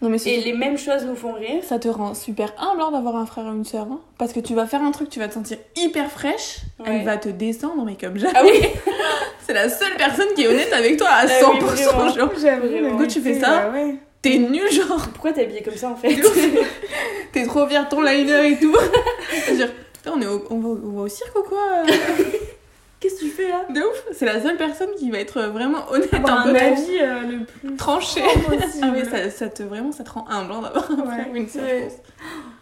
Non, 0.00 0.08
mais 0.08 0.16
et 0.24 0.40
les 0.40 0.54
mêmes 0.54 0.78
choses 0.78 1.04
nous 1.04 1.16
font 1.16 1.34
rire. 1.34 1.62
Ça 1.62 1.78
te 1.78 1.88
rend 1.88 2.14
super 2.14 2.54
humble 2.58 2.80
hein, 2.80 2.92
d'avoir 2.92 3.16
un 3.16 3.26
frère 3.26 3.44
ou 3.44 3.52
une 3.54 3.66
sœur. 3.66 3.88
hein. 3.90 4.00
Parce 4.16 4.32
que 4.32 4.40
tu 4.40 4.54
vas 4.54 4.64
faire 4.66 4.80
un 4.82 4.90
truc, 4.90 5.10
tu 5.10 5.18
vas 5.18 5.28
te 5.28 5.34
sentir 5.34 5.58
hyper 5.76 6.10
fraîche. 6.10 6.60
Ouais. 6.78 6.86
Elle 7.00 7.04
va 7.04 7.18
te 7.18 7.28
descendre, 7.28 7.84
mais 7.84 7.96
comme 8.00 8.16
jamais. 8.16 8.32
Ah 8.34 8.42
oui. 8.44 8.58
C'est 9.46 9.52
la 9.52 9.68
seule 9.68 9.96
personne 9.98 10.28
qui 10.34 10.44
est 10.44 10.48
honnête 10.48 10.72
avec 10.72 10.96
toi 10.96 11.08
à 11.08 11.24
Ah 11.24 11.26
100%. 11.26 11.50
oui, 11.52 11.58
vraiment. 11.60 12.08
genre, 12.14 12.28
Vraiment. 12.32 12.64
mais 12.82 12.88
Pourquoi 12.88 13.06
tu 13.06 13.20
fais 13.20 13.34
ça 13.38 13.64
bah 13.66 13.70
ouais. 13.74 13.96
T'es 14.22 14.38
nul, 14.38 14.70
genre. 14.70 15.08
Pourquoi 15.12 15.32
t'es 15.32 15.42
habillée 15.44 15.62
comme 15.62 15.76
ça 15.76 15.90
en 15.90 15.96
fait 15.96 16.14
T'es 17.32 17.46
trop 17.46 17.66
fière 17.66 17.84
de 17.84 17.90
ton 17.90 18.02
liner 18.02 18.52
et 18.52 18.58
tout. 18.58 18.74
Dire, 19.54 19.72
putain, 19.92 20.12
on, 20.16 20.20
est 20.20 20.26
au, 20.26 20.44
on, 20.50 20.58
va, 20.58 20.68
on 20.68 20.90
va 20.96 21.02
au 21.02 21.08
cirque 21.08 21.36
ou 21.38 21.42
quoi 21.42 21.82
Qu'est-ce 23.00 23.14
que 23.14 23.20
tu 23.20 23.30
fais 23.30 23.48
là 23.48 23.64
De 23.70 23.80
ouf. 23.80 24.04
C'est 24.12 24.26
la 24.26 24.42
seule 24.42 24.58
personne 24.58 24.90
qui 24.98 25.10
va 25.10 25.18
être 25.20 25.40
vraiment 25.44 25.88
honnête, 25.90 26.12
Avoir 26.12 26.46
un 26.46 26.50
un 26.50 26.52
peu 26.52 26.58
avis 26.60 26.98
euh, 27.00 27.20
le 27.22 27.44
plus 27.46 27.74
tranché. 27.76 28.20
possible. 28.46 28.82
Ah 28.82 28.90
ouais, 28.90 29.04
ça, 29.04 29.30
ça 29.30 29.48
te, 29.48 29.62
vraiment, 29.62 29.90
ça 29.90 30.04
te 30.04 30.10
rend 30.10 30.26
humble 30.28 30.52
hein, 30.52 30.60
d'avoir 30.62 30.90
un 30.90 30.96
Ouais. 30.96 31.06
frère 31.14 31.26
ou 31.32 31.36
une 31.36 31.48
sœur, 31.48 31.64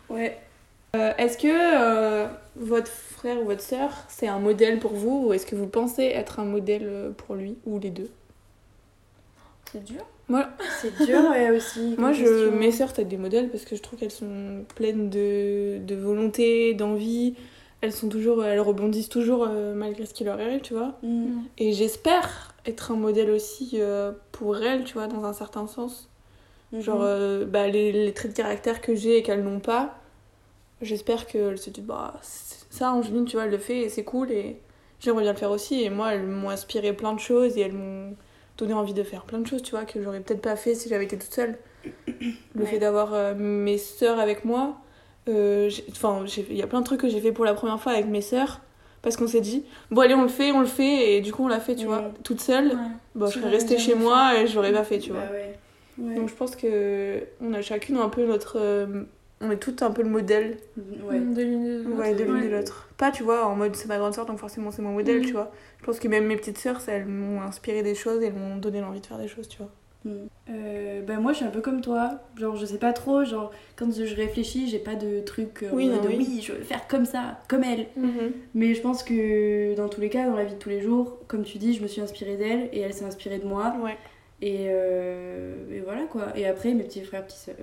Ouais. 0.08 0.38
Euh, 0.96 1.12
est-ce 1.18 1.36
que 1.36 1.48
euh, 1.50 2.26
votre 2.56 2.90
frère 2.90 3.40
ou 3.42 3.46
votre 3.46 3.62
sœur, 3.62 3.90
c'est 4.08 4.28
un 4.28 4.38
modèle 4.38 4.78
pour 4.78 4.92
vous 4.94 5.26
ou 5.26 5.32
est-ce 5.32 5.44
que 5.44 5.56
vous 5.56 5.66
pensez 5.66 6.04
être 6.04 6.38
un 6.38 6.44
modèle 6.44 7.12
pour 7.16 7.34
lui 7.34 7.56
ou 7.66 7.78
les 7.80 7.90
deux? 7.90 8.08
C'est 9.72 9.82
dur. 9.84 10.02
Moi, 10.28 10.46
C'est 10.80 10.94
dur 11.06 11.20
ouais, 11.30 11.50
aussi. 11.50 11.94
moi 11.98 12.12
je, 12.12 12.24
question. 12.24 12.52
mes 12.52 12.70
sœurs, 12.72 12.90
c'est 12.94 13.04
des 13.04 13.16
modèles 13.16 13.48
parce 13.50 13.64
que 13.64 13.76
je 13.76 13.82
trouve 13.82 13.98
qu'elles 13.98 14.10
sont 14.10 14.64
pleines 14.74 15.08
de, 15.10 15.78
de 15.78 15.94
volonté, 15.94 16.74
d'envie. 16.74 17.34
Elles 17.80 17.92
sont 17.92 18.08
toujours, 18.08 18.44
elles 18.44 18.60
rebondissent 18.60 19.08
toujours 19.08 19.46
euh, 19.48 19.74
malgré 19.74 20.04
ce 20.04 20.12
qui 20.12 20.24
leur 20.24 20.38
arrive, 20.40 20.60
tu 20.60 20.74
vois. 20.74 20.98
Mm. 21.02 21.40
Et 21.58 21.72
j'espère 21.72 22.54
être 22.66 22.90
un 22.92 22.96
modèle 22.96 23.30
aussi 23.30 23.70
euh, 23.74 24.12
pour 24.32 24.58
elles, 24.58 24.84
tu 24.84 24.94
vois, 24.94 25.06
dans 25.06 25.24
un 25.24 25.32
certain 25.32 25.66
sens. 25.66 26.08
Mhm. 26.72 26.80
Genre, 26.82 27.02
euh, 27.02 27.44
bah, 27.46 27.68
les, 27.68 27.92
les 27.92 28.12
traits 28.12 28.32
de 28.32 28.36
caractère 28.36 28.80
que 28.80 28.94
j'ai 28.94 29.18
et 29.18 29.22
qu'elles 29.22 29.42
n'ont 29.44 29.60
pas, 29.60 29.98
j'espère 30.82 31.26
qu'elles 31.26 31.58
se 31.58 31.70
disent, 31.70 31.84
bah, 31.84 32.14
c'est- 32.22 32.66
ça, 32.70 32.92
Angeline, 32.92 33.24
tu 33.24 33.36
vois, 33.36 33.44
elle 33.46 33.50
le 33.52 33.58
fait 33.58 33.80
et 33.80 33.88
c'est 33.88 34.04
cool 34.04 34.30
et 34.30 34.60
j'aimerais 35.00 35.22
bien 35.22 35.32
le 35.32 35.38
faire 35.38 35.50
aussi. 35.50 35.82
Et 35.82 35.90
moi, 35.90 36.14
elles 36.14 36.26
m'ont 36.26 36.50
inspiré 36.50 36.92
plein 36.92 37.12
de 37.14 37.20
choses 37.20 37.56
et 37.56 37.62
elles 37.62 37.72
m'ont 37.72 38.14
donné 38.58 38.74
envie 38.74 38.94
de 38.94 39.02
faire 39.02 39.22
plein 39.24 39.38
de 39.38 39.46
choses, 39.46 39.62
tu 39.62 39.70
vois, 39.70 39.84
que 39.84 40.02
j'aurais 40.02 40.20
peut-être 40.20 40.42
pas 40.42 40.56
fait 40.56 40.74
si 40.74 40.88
j'avais 40.88 41.04
été 41.04 41.16
toute 41.18 41.32
seule. 41.32 41.56
Le 42.06 42.62
Ouais. 42.62 42.66
fait 42.66 42.78
d'avoir 42.78 43.14
euh, 43.14 43.34
mes 43.36 43.78
sœurs 43.78 44.18
avec 44.18 44.44
moi, 44.44 44.76
euh, 45.28 45.70
enfin, 45.90 46.24
il 46.50 46.56
y 46.56 46.62
a 46.62 46.66
plein 46.66 46.80
de 46.80 46.84
trucs 46.84 47.00
que 47.00 47.08
j'ai 47.08 47.20
fait 47.20 47.32
pour 47.32 47.44
la 47.44 47.54
première 47.54 47.80
fois 47.80 47.92
avec 47.92 48.06
mes 48.06 48.20
sœurs. 48.20 48.60
Parce 49.00 49.16
qu'on 49.16 49.28
s'est 49.28 49.40
dit, 49.40 49.64
bon 49.92 50.00
allez 50.00 50.14
on 50.14 50.22
le 50.22 50.28
fait, 50.28 50.50
on 50.50 50.58
le 50.58 50.66
fait, 50.66 51.12
et 51.16 51.20
du 51.20 51.32
coup 51.32 51.44
on 51.44 51.48
l'a 51.48 51.60
fait, 51.60 51.76
tu 51.76 51.86
vois, 51.86 52.10
toute 52.24 52.40
seule. 52.40 52.68
Ouais. 52.70 52.74
Bah, 53.14 53.26
je 53.30 53.38
serais 53.38 53.48
restée 53.50 53.78
chez 53.78 53.94
moi 53.94 54.36
et 54.36 54.48
je 54.48 54.56
l'aurais 54.56 54.72
pas 54.72 54.82
fait, 54.82 54.98
tu 54.98 55.12
vois. 55.12 55.20
Bah. 55.20 56.04
Ouais. 56.04 56.14
Donc 56.16 56.28
je 56.28 56.34
pense 56.34 56.56
que 56.56 57.22
on 57.40 57.52
a 57.54 57.62
chacune 57.62 57.96
un 57.98 58.08
peu 58.08 58.26
notre. 58.26 58.58
On 59.40 59.50
est 59.50 59.56
toutes 59.58 59.82
un 59.82 59.90
peu 59.90 60.02
le 60.02 60.08
modèle 60.08 60.56
Ouais. 61.04 61.18
De 61.20 61.42
l'une 61.42 61.64
de 61.64 61.82
l'autre. 61.84 61.98
ouais, 62.00 62.14
de 62.14 62.24
l'une 62.24 62.34
Ouais. 62.34 62.48
de 62.48 62.48
l'autre. 62.56 62.88
Pas, 62.96 63.10
tu 63.10 63.22
vois, 63.22 63.46
en 63.46 63.54
mode 63.54 63.74
c'est 63.76 63.88
ma 63.88 63.98
grande 63.98 64.14
soeur 64.14 64.26
donc 64.26 64.38
forcément 64.38 64.70
c'est 64.70 64.82
mon 64.82 64.92
modèle, 64.92 65.18
Mhm. 65.20 65.26
tu 65.26 65.32
vois. 65.32 65.52
Je 65.80 65.84
pense 65.86 65.98
que 66.00 66.08
même 66.08 66.26
mes 66.26 66.36
petites 66.36 66.58
sœurs, 66.58 66.80
ça, 66.80 66.92
elles 66.92 67.06
m'ont 67.06 67.40
inspiré 67.42 67.82
des 67.82 67.94
choses 67.94 68.22
et 68.22 68.26
elles 68.26 68.34
m'ont 68.34 68.56
donné 68.56 68.80
l'envie 68.80 69.00
de 69.00 69.06
faire 69.06 69.18
des 69.18 69.28
choses, 69.28 69.48
tu 69.48 69.58
vois. 69.58 69.70
Mm. 70.04 70.10
Euh, 70.50 71.02
bah 71.02 71.16
moi 71.16 71.32
je 71.32 71.38
suis 71.38 71.44
un 71.44 71.50
peu 71.50 71.60
comme 71.60 71.80
toi, 71.80 72.20
genre 72.36 72.54
je 72.54 72.64
sais 72.64 72.78
pas 72.78 72.92
trop, 72.92 73.24
genre 73.24 73.50
quand 73.74 73.90
je 73.92 74.14
réfléchis 74.14 74.68
j'ai 74.68 74.78
pas 74.78 74.94
de 74.94 75.20
truc 75.20 75.64
euh, 75.64 75.70
en 75.72 75.74
Oui, 75.74 75.88
mode 75.88 76.02
non, 76.04 76.08
oui. 76.10 76.16
oui 76.18 76.40
je 76.40 76.52
veux 76.52 76.62
faire 76.62 76.86
comme 76.86 77.04
ça, 77.04 77.40
comme 77.48 77.64
elle. 77.64 77.86
Mais 78.54 78.74
je 78.74 78.80
pense 78.80 79.02
que 79.02 79.74
dans 79.74 79.88
tous 79.88 80.00
les 80.00 80.08
cas, 80.08 80.26
dans 80.28 80.36
la 80.36 80.44
vie 80.44 80.54
de 80.54 80.58
tous 80.58 80.68
les 80.68 80.80
jours, 80.80 81.18
comme 81.26 81.42
tu 81.42 81.58
dis, 81.58 81.74
je 81.74 81.82
me 81.82 81.88
suis 81.88 82.00
inspirée 82.00 82.36
d'elle 82.36 82.68
et 82.72 82.78
elle 82.80 82.94
s'est 82.94 83.04
inspirée 83.04 83.38
de 83.38 83.46
moi. 83.46 83.74
Ouais. 83.82 83.96
Et, 84.40 84.66
euh, 84.68 85.54
et 85.72 85.80
voilà 85.80 86.04
quoi. 86.04 86.26
Et 86.36 86.46
après, 86.46 86.72
mes 86.74 86.84
petits 86.84 87.02
frères, 87.02 87.26
petits 87.26 87.36
sœurs. 87.38 87.56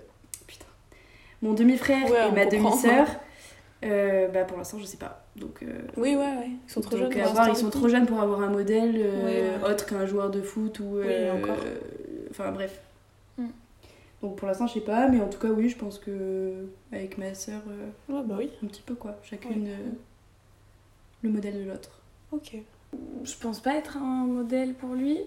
Mon 1.45 1.53
demi-frère 1.53 2.09
Ouais, 2.09 2.27
et 2.27 2.31
ma 2.31 2.45
demi-sœur, 2.45 3.07
euh, 3.83 4.27
bah 4.29 4.43
pour 4.45 4.57
l'instant, 4.57 4.79
je 4.79 4.85
sais 4.85 4.97
pas. 4.97 5.25
Donc, 5.35 5.61
euh, 5.63 5.67
Oui, 5.95 6.15
ouais, 6.15 6.17
ouais. 6.17 6.49
Ils 6.67 6.71
sont 6.71 6.81
trop 6.81 6.97
jeunes. 6.97 7.09
pour 7.11 7.21
voir, 7.21 7.33
l'instant, 7.35 7.53
ils 7.53 7.57
sont 7.57 7.69
trop 7.69 7.87
jeunes 7.87 8.05
pour 8.05 8.19
avoir 8.19 8.41
un 8.41 8.49
modèle 8.49 8.95
euh, 8.97 9.25
Ouais, 9.25 9.63
ouais. 9.63 9.71
autre 9.71 9.85
qu'un 9.85 10.05
joueur 10.05 10.31
de 10.31 10.41
foot 10.41 10.79
ou. 10.79 10.97
Oui, 10.97 11.05
euh, 11.07 11.37
encore. 11.37 11.57
Enfin 12.31 12.51
bref. 12.51 12.81
Mm. 13.37 13.45
Donc 14.21 14.37
pour 14.37 14.47
l'instant, 14.47 14.65
je 14.67 14.73
sais 14.73 14.79
pas, 14.81 15.07
mais 15.07 15.21
en 15.21 15.27
tout 15.27 15.37
cas, 15.39 15.49
oui, 15.49 15.69
je 15.69 15.77
pense 15.77 15.99
que 15.99 16.65
avec 16.91 17.17
ma 17.17 17.33
sœur, 17.35 17.61
euh, 17.69 18.13
Ouais, 18.13 18.21
bah 18.25 18.35
oui. 18.39 18.49
un 18.63 18.67
petit 18.67 18.81
peu 18.81 18.95
quoi. 18.95 19.15
Chacune 19.23 19.63
Ouais. 19.65 19.69
euh, 19.69 19.91
le 21.21 21.29
modèle 21.29 21.63
de 21.63 21.69
l'autre. 21.69 22.01
Ok. 22.31 22.55
Je 23.23 23.33
pense 23.39 23.59
pas 23.59 23.75
être 23.75 23.97
un 23.97 24.25
modèle 24.25 24.73
pour 24.73 24.95
lui. 24.95 25.19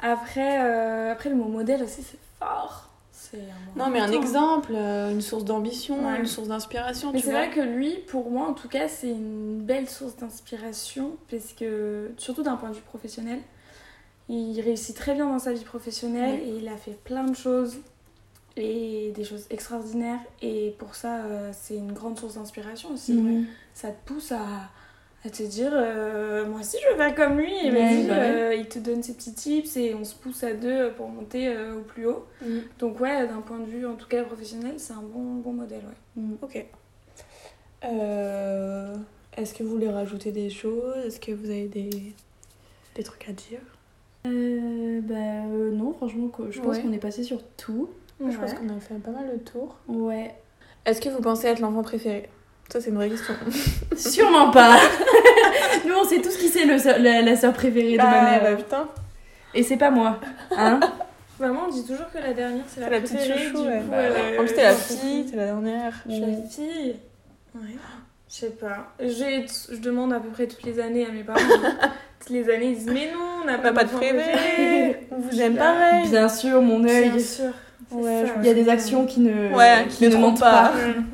Après, 0.00 0.60
euh, 0.62 1.12
après 1.12 1.30
le 1.30 1.36
mot 1.36 1.44
modèle 1.44 1.82
aussi, 1.82 2.02
c'est 2.02 2.18
fort. 2.38 2.87
Non, 3.76 3.90
mais 3.90 4.00
un 4.00 4.10
exemple, 4.12 4.72
euh, 4.74 5.10
une 5.10 5.20
source 5.20 5.44
d'ambition, 5.44 6.06
Ouais. 6.06 6.20
une 6.20 6.26
source 6.26 6.48
d'inspiration, 6.48 7.12
Mais 7.12 7.20
c'est 7.20 7.32
vrai 7.32 7.50
que 7.50 7.60
lui, 7.60 7.94
pour 8.08 8.30
moi 8.30 8.46
en 8.48 8.54
tout 8.54 8.68
cas, 8.68 8.88
c'est 8.88 9.10
une 9.10 9.60
belle 9.60 9.88
source 9.88 10.16
d'inspiration, 10.16 11.16
parce 11.30 11.52
que, 11.52 12.10
surtout 12.16 12.42
d'un 12.42 12.56
point 12.56 12.70
de 12.70 12.74
vue 12.74 12.80
professionnel, 12.82 13.40
il 14.28 14.60
réussit 14.60 14.94
très 14.96 15.14
bien 15.14 15.26
dans 15.26 15.38
sa 15.38 15.52
vie 15.52 15.64
professionnelle 15.64 16.40
Ouais. 16.40 16.46
et 16.46 16.56
il 16.58 16.68
a 16.68 16.76
fait 16.76 16.98
plein 17.04 17.24
de 17.24 17.34
choses. 17.36 17.78
et 18.60 19.12
des 19.14 19.22
choses 19.22 19.46
extraordinaires. 19.50 20.18
Et 20.42 20.74
pour 20.80 20.96
ça, 20.96 21.18
euh, 21.18 21.52
c'est 21.52 21.76
une 21.76 21.92
grande 21.92 22.18
source 22.18 22.34
d'inspiration 22.34 22.90
aussi. 22.90 23.12
Mhm. 23.12 23.46
Ça 23.72 23.90
te 23.90 24.04
pousse 24.12 24.32
à, 24.32 24.38
à 25.24 25.30
te 25.30 25.42
dire 25.42 25.70
euh, 25.74 26.46
moi 26.46 26.60
aussi 26.60 26.76
je 26.82 26.90
veux 26.92 26.96
faire 26.96 27.14
comme 27.14 27.38
lui. 27.38 27.52
Et 27.64 27.70
Ouais, 27.72 27.78
vas-y, 27.94 28.06
bah 28.06 28.14
ouais. 28.14 28.30
euh, 28.30 28.54
il 28.54 28.68
te 28.68 28.78
donne 28.78 29.02
ses 29.02 29.14
petits 29.14 29.34
tips 29.34 29.76
et 29.76 29.94
on 29.94 30.04
se 30.04 30.14
pousse 30.14 30.44
à 30.44 30.52
deux 30.54 30.92
pour 30.92 31.08
monter 31.08 31.48
euh, 31.48 31.76
au 31.76 31.80
plus 31.80 32.06
haut. 32.06 32.24
Mhm. 32.44 32.62
Donc, 32.78 33.00
ouais, 33.00 33.26
d'un 33.26 33.40
point 33.40 33.58
de 33.58 33.64
vue 33.66 33.84
en 33.86 33.94
tout 33.94 34.06
cas 34.08 34.22
professionnel, 34.24 34.74
c'est 34.78 34.92
un 34.92 35.02
bon, 35.02 35.34
bon 35.42 35.52
modèle. 35.52 35.80
Ouais. 36.16 36.22
Mhm. 36.22 36.36
Ok. 36.42 36.64
Euh, 37.84 38.94
Est-ce 39.36 39.54
que 39.54 39.62
vous 39.62 39.70
voulez 39.70 39.88
rajouter 39.90 40.32
des 40.32 40.50
choses? 40.50 40.96
Est-ce 41.06 41.20
que 41.20 41.32
vous 41.32 41.46
avez 41.50 41.66
des, 41.68 41.90
des 42.94 43.02
trucs 43.02 43.28
à 43.28 43.32
dire? 43.32 43.60
Euh, 44.26 45.00
bah 45.02 45.14
euh, 45.14 45.70
non, 45.72 45.92
franchement, 45.94 46.28
je 46.50 46.60
pense 46.60 46.76
Ouais. 46.76 46.82
qu'on 46.82 46.92
est 46.92 46.98
passé 46.98 47.22
sur 47.22 47.40
tout. 47.56 47.88
Je 48.20 48.36
pense 48.36 48.52
qu'on 48.54 48.68
a 48.68 48.80
fait 48.80 48.94
pas 48.96 49.12
mal 49.12 49.30
de 49.32 49.38
tours. 49.38 49.76
Ouais. 49.86 50.34
Est-ce 50.84 51.00
que 51.00 51.08
vous 51.08 51.20
pensez 51.20 51.46
être 51.46 51.60
l'enfant 51.60 51.82
préféré? 51.82 52.28
Ça, 52.68 52.80
c'est 52.80 52.90
une 52.90 52.96
vraie 52.96 53.08
question. 53.08 53.34
Sûrement 53.96 54.50
pas. 54.50 54.76
Nous, 55.86 55.94
on 55.94 56.04
sait 56.04 56.20
tous 56.20 56.36
qui 56.36 56.48
c'est 56.48 56.64
la, 56.64 57.22
la 57.22 57.36
sœur 57.36 57.52
préférée 57.52 57.92
de 57.92 58.02
ma 58.02 58.22
mère. 58.22 58.42
bah 58.42 58.56
putain. 58.56 58.88
Et 59.54 59.62
c'est 59.62 59.76
pas 59.76 59.90
moi. 59.90 60.18
Hein 60.56 60.80
Maman, 61.40 61.60
on 61.68 61.70
dit 61.70 61.84
toujours 61.86 62.10
que 62.12 62.18
la 62.18 62.32
dernière, 62.32 62.64
c'est 62.66 62.80
la, 62.80 62.86
C'est 62.86 62.92
la 62.92 63.00
petite 63.00 63.16
préférée, 63.16 63.44
chouchou, 63.44 63.62
du 63.62 63.68
ouais. 63.68 63.78
coup, 63.78 63.90
Bah, 63.90 63.96
en 64.40 64.44
plus, 64.44 64.54
t'es 64.54 64.62
la 64.64 64.74
fille, 64.74 65.24
t'es 65.30 65.36
la 65.36 65.44
dernière. 65.46 65.92
Je 66.08 66.12
suis 66.12 66.20
la 66.20 66.26
fille. 66.26 66.96
Ouais. 67.54 67.60
Je 68.28 68.34
sais 68.34 68.50
pas. 68.50 68.92
J'ai- 69.00 69.46
Je 69.70 69.76
demande 69.80 70.12
à 70.12 70.18
peu 70.20 70.28
près 70.30 70.46
toutes 70.48 70.64
les 70.64 70.80
années 70.80 71.06
à 71.06 71.10
mes 71.12 71.22
parents. 71.22 71.38
toutes 72.20 72.30
les 72.30 72.50
années, 72.52 72.70
ils 72.70 72.74
disent 72.78 72.90
Mais 72.92 73.10
non, 73.12 73.20
on 73.42 73.46
n'a 73.46 73.56
pas, 73.58 73.72
pas 73.72 73.84
de 73.84 73.90
préféré. 73.90 75.06
On 75.12 75.16
vous 75.20 75.40
aime 75.40 75.54
Bien. 75.54 75.62
pareil. 75.62 76.08
Bien 76.08 76.28
sûr, 76.28 76.60
mon 76.60 76.80
Bien 76.80 76.92
œil. 76.94 77.20
sûr. 77.20 77.44
C'est 77.90 77.94
Ouais, 77.96 78.24
Il 78.42 78.46
y 78.46 78.50
a 78.50 78.54
des 78.54 78.68
actions 78.68 79.06
qui 79.06 79.20
ne, 79.20 79.54
Ouais, 79.54 79.86
qui 79.88 80.02
ne 80.04 80.08
ne 80.08 80.12
trompent 80.14 80.24
mentent 80.32 80.40
pas. 80.40 80.72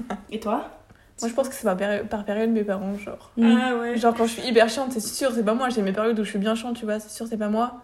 pas. 0.09 0.17
Et 0.33 0.40
toi? 0.40 0.71
Moi, 1.20 1.29
je 1.31 1.35
pense 1.35 1.48
que 1.48 1.55
c'est 1.55 1.64
par, 1.64 1.77
péri- 1.77 2.05
par 2.09 2.24
période 2.24 2.50
mes 2.50 2.64
parents, 2.64 2.96
genre. 2.98 3.31
Ah 3.40 3.77
ouais. 3.77 3.96
Genre, 3.96 4.14
quand 4.14 4.27
je 4.27 4.33
suis 4.33 4.48
hyper 4.48 4.68
chiante, 4.68 4.92
c'est 4.92 5.00
sûr, 5.00 5.33
c'est 5.35 5.44
pas 5.44 5.55
moi. 5.55 5.68
J'ai 5.68 5.81
mes 5.83 5.92
périodes 5.92 6.18
où 6.18 6.24
je 6.24 6.31
suis 6.31 6.38
bien 6.38 6.55
chiante, 6.55 6.77
tu 6.77 6.85
vois, 6.85 6.98
c'est 7.00 7.11
sûr, 7.11 7.27
c'est 7.29 7.37
pas 7.37 7.48
moi. 7.48 7.83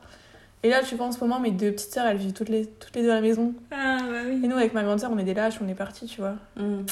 Et 0.62 0.68
là, 0.70 0.82
tu 0.82 0.94
vois, 0.96 1.06
en 1.06 1.12
ce 1.12 1.20
moment, 1.20 1.38
mes 1.40 1.52
deux 1.52 1.70
petites 1.72 1.92
sœurs, 1.94 2.06
elles 2.06 2.16
vivent 2.18 2.32
toutes 2.34 2.48
les, 2.50 2.66
toutes 2.66 2.94
les 2.96 3.02
deux 3.02 3.10
à 3.10 3.14
la 3.14 3.20
maison. 3.20 3.54
Ah 3.70 3.98
bah 4.00 4.18
oui. 4.26 4.40
Et 4.44 4.48
nous, 4.48 4.56
avec 4.56 4.74
ma 4.74 4.82
grande 4.82 5.00
sœur, 5.00 5.10
on 5.12 5.18
est 5.18 5.24
des 5.24 5.32
lâches, 5.34 5.54
on 5.64 5.68
est 5.68 5.74
partis, 5.74 6.06
tu 6.06 6.20
vois. 6.20 6.34
Mm. 6.56 6.82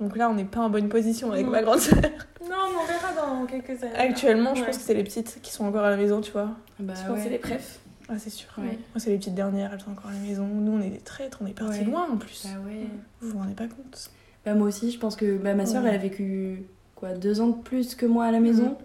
Donc 0.00 0.16
là, 0.16 0.28
on 0.30 0.34
n'est 0.34 0.44
pas 0.44 0.60
en 0.60 0.70
bonne 0.70 0.88
position 0.88 1.30
avec 1.30 1.46
Mm. 1.46 1.50
ma 1.50 1.62
grande 1.62 1.78
sœur. 1.78 1.98
Non, 2.42 2.48
mais 2.48 2.76
on 2.82 2.86
verra 2.86 3.12
dans 3.40 3.46
quelques 3.46 3.82
années. 3.84 3.94
Actuellement, 3.96 4.54
je 4.56 4.60
Ouais. 4.62 4.66
pense 4.66 4.78
que 4.78 4.82
c'est 4.82 4.94
les 4.94 5.04
petites 5.04 5.40
qui 5.42 5.52
sont 5.52 5.64
encore 5.66 5.84
à 5.84 5.90
la 5.90 5.96
maison, 5.96 6.20
tu 6.20 6.32
vois. 6.32 6.48
Bah 6.80 6.94
Je 6.96 7.02
pense 7.06 7.10
que 7.10 7.18
c'est 7.18 7.24
ouais. 7.26 7.30
les 7.32 7.38
préfs. 7.38 7.78
Ah, 8.08 8.14
c'est 8.18 8.30
sûr. 8.30 8.48
Ouais. 8.58 8.64
Moi, 8.64 8.78
c'est 8.96 9.10
les 9.10 9.18
petites 9.18 9.34
dernières, 9.36 9.72
elles 9.72 9.80
sont 9.80 9.92
encore 9.92 10.10
à 10.10 10.12
la 10.14 10.18
maison. 10.18 10.44
Nous, 10.46 10.72
on 10.72 10.80
est 10.80 10.90
des 10.90 10.98
traîtres, 10.98 11.38
on 11.42 11.46
est 11.46 11.52
partis 11.56 11.78
Ouais. 11.80 11.84
loin 11.84 12.08
en 12.12 12.16
plus. 12.16 12.42
Bah 12.46 12.58
ouais. 12.66 12.86
Vous 13.20 13.28
vous 13.30 13.38
rendez 13.38 13.54
pas 13.54 13.66
compte 13.68 14.10
Bah 14.44 14.54
moi 14.54 14.68
aussi, 14.68 14.90
je 14.90 14.98
pense 14.98 15.16
que 15.16 15.36
bah, 15.36 15.54
ma 15.54 15.66
soeur, 15.66 15.82
Ouais. 15.82 15.88
elle 15.90 15.94
a 15.94 15.98
vécu 15.98 16.62
quoi, 16.96 17.10
deux 17.14 17.40
ans 17.40 17.48
de 17.48 17.62
plus 17.62 17.94
que 17.94 18.06
moi 18.06 18.24
à 18.24 18.32
la 18.32 18.40
maison. 18.40 18.76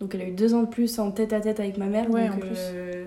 Donc 0.00 0.14
elle 0.14 0.22
a 0.22 0.26
eu 0.28 0.32
deux 0.32 0.54
ans 0.54 0.62
de 0.62 0.68
plus 0.68 0.98
en 0.98 1.10
tête 1.10 1.32
à 1.32 1.40
tête 1.40 1.60
avec 1.60 1.76
ma 1.78 1.86
mère. 1.86 2.10
Ouais, 2.10 2.26
donc, 2.28 2.36
en 2.36 2.38
plus. 2.40 2.58
euh, 2.74 3.06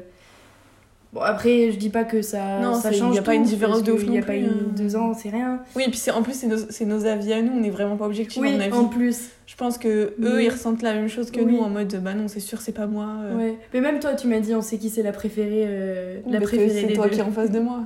Bon 1.11 1.21
après, 1.21 1.71
je 1.71 1.77
dis 1.77 1.89
pas 1.89 2.03
que 2.03 2.21
ça, 2.21 2.59
Non, 2.59 2.75
ça 2.75 2.91
change 2.91 3.15
y 3.15 3.17
a 3.17 3.23
pas 3.23 3.33
une 3.33 3.41
différence 3.41 3.81
de 3.81 3.91
ouf 3.91 4.03
qu'il 4.03 4.13
y 4.13 4.19
a 4.19 4.21
pas 4.21 4.35
une 4.35 4.45
hein. 4.45 4.71
deux 4.77 4.95
ans, 4.95 5.15
c'est 5.15 5.29
rien. 5.31 5.59
Oui, 5.75 5.83
et 5.87 5.89
puis 5.89 5.99
en 6.11 6.21
plus, 6.21 6.33
c'est 6.69 6.85
nos, 6.85 6.95
nos 6.97 7.05
avis 7.07 7.33
à 7.33 7.41
nous, 7.41 7.51
on 7.53 7.59
n'est 7.61 7.71
vraiment 7.71 7.97
pas 7.97 8.05
objectifs, 8.05 8.39
Oui, 8.39 8.51
en 8.71 8.85
plus. 8.85 9.29
Je 9.47 9.55
pense 9.55 9.79
que 9.79 9.87
eux, 9.87 10.35
Oui. 10.35 10.45
ils 10.45 10.49
ressentent 10.49 10.83
la 10.83 10.93
même 10.93 11.07
chose 11.07 11.31
que 11.31 11.39
Oui. 11.41 11.53
nous, 11.53 11.59
en 11.61 11.69
mode 11.71 11.95
bah 12.03 12.13
non, 12.13 12.27
c'est 12.27 12.39
sûr, 12.39 12.61
c'est 12.61 12.73
pas 12.73 12.85
moi. 12.85 13.07
euh. 13.23 13.35
Ouais. 13.37 13.57
Mais 13.73 13.81
même 13.81 13.99
toi, 13.99 14.13
tu 14.13 14.27
m'as 14.27 14.39
dit, 14.39 14.53
on 14.53 14.61
sait 14.61 14.77
qui 14.77 14.91
c'est 14.91 15.01
la 15.01 15.11
préférée, 15.11 15.63
euh, 15.65 16.19
la 16.27 16.37
Parce 16.39 16.51
que 16.51 16.57
préférée 16.57 16.87
c'est 16.89 16.93
toi 16.93 17.05
deux. 17.05 17.11
qui 17.15 17.19
es 17.19 17.23
en 17.23 17.31
face 17.31 17.49
de 17.49 17.59
moi. 17.59 17.79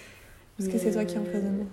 Parce 0.58 0.70
que 0.70 0.78
c'est 0.78 0.92
toi 0.92 1.04
qui 1.04 1.16
es 1.16 1.18
en 1.18 1.24
face 1.24 1.42
de 1.42 1.48
moi. 1.50 1.66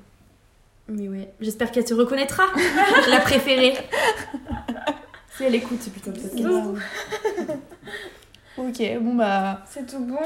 Mais 0.90 1.08
ouais, 1.10 1.30
j'espère 1.42 1.72
qu'elle 1.72 1.88
se 1.88 1.94
reconnaîtra, 1.94 2.44
la 3.10 3.20
préférée. 3.20 3.74
si 5.38 5.44
elle 5.44 5.56
écoute 5.56 5.82
ce 5.82 5.90
putain 5.90 6.12
de 6.12 6.20
podcast. 6.20 6.44
Ok, 8.58 8.82
bon 9.02 9.16
bah. 9.16 9.62
C'est 9.70 9.86
tout 9.86 10.00
bon? 10.00 10.18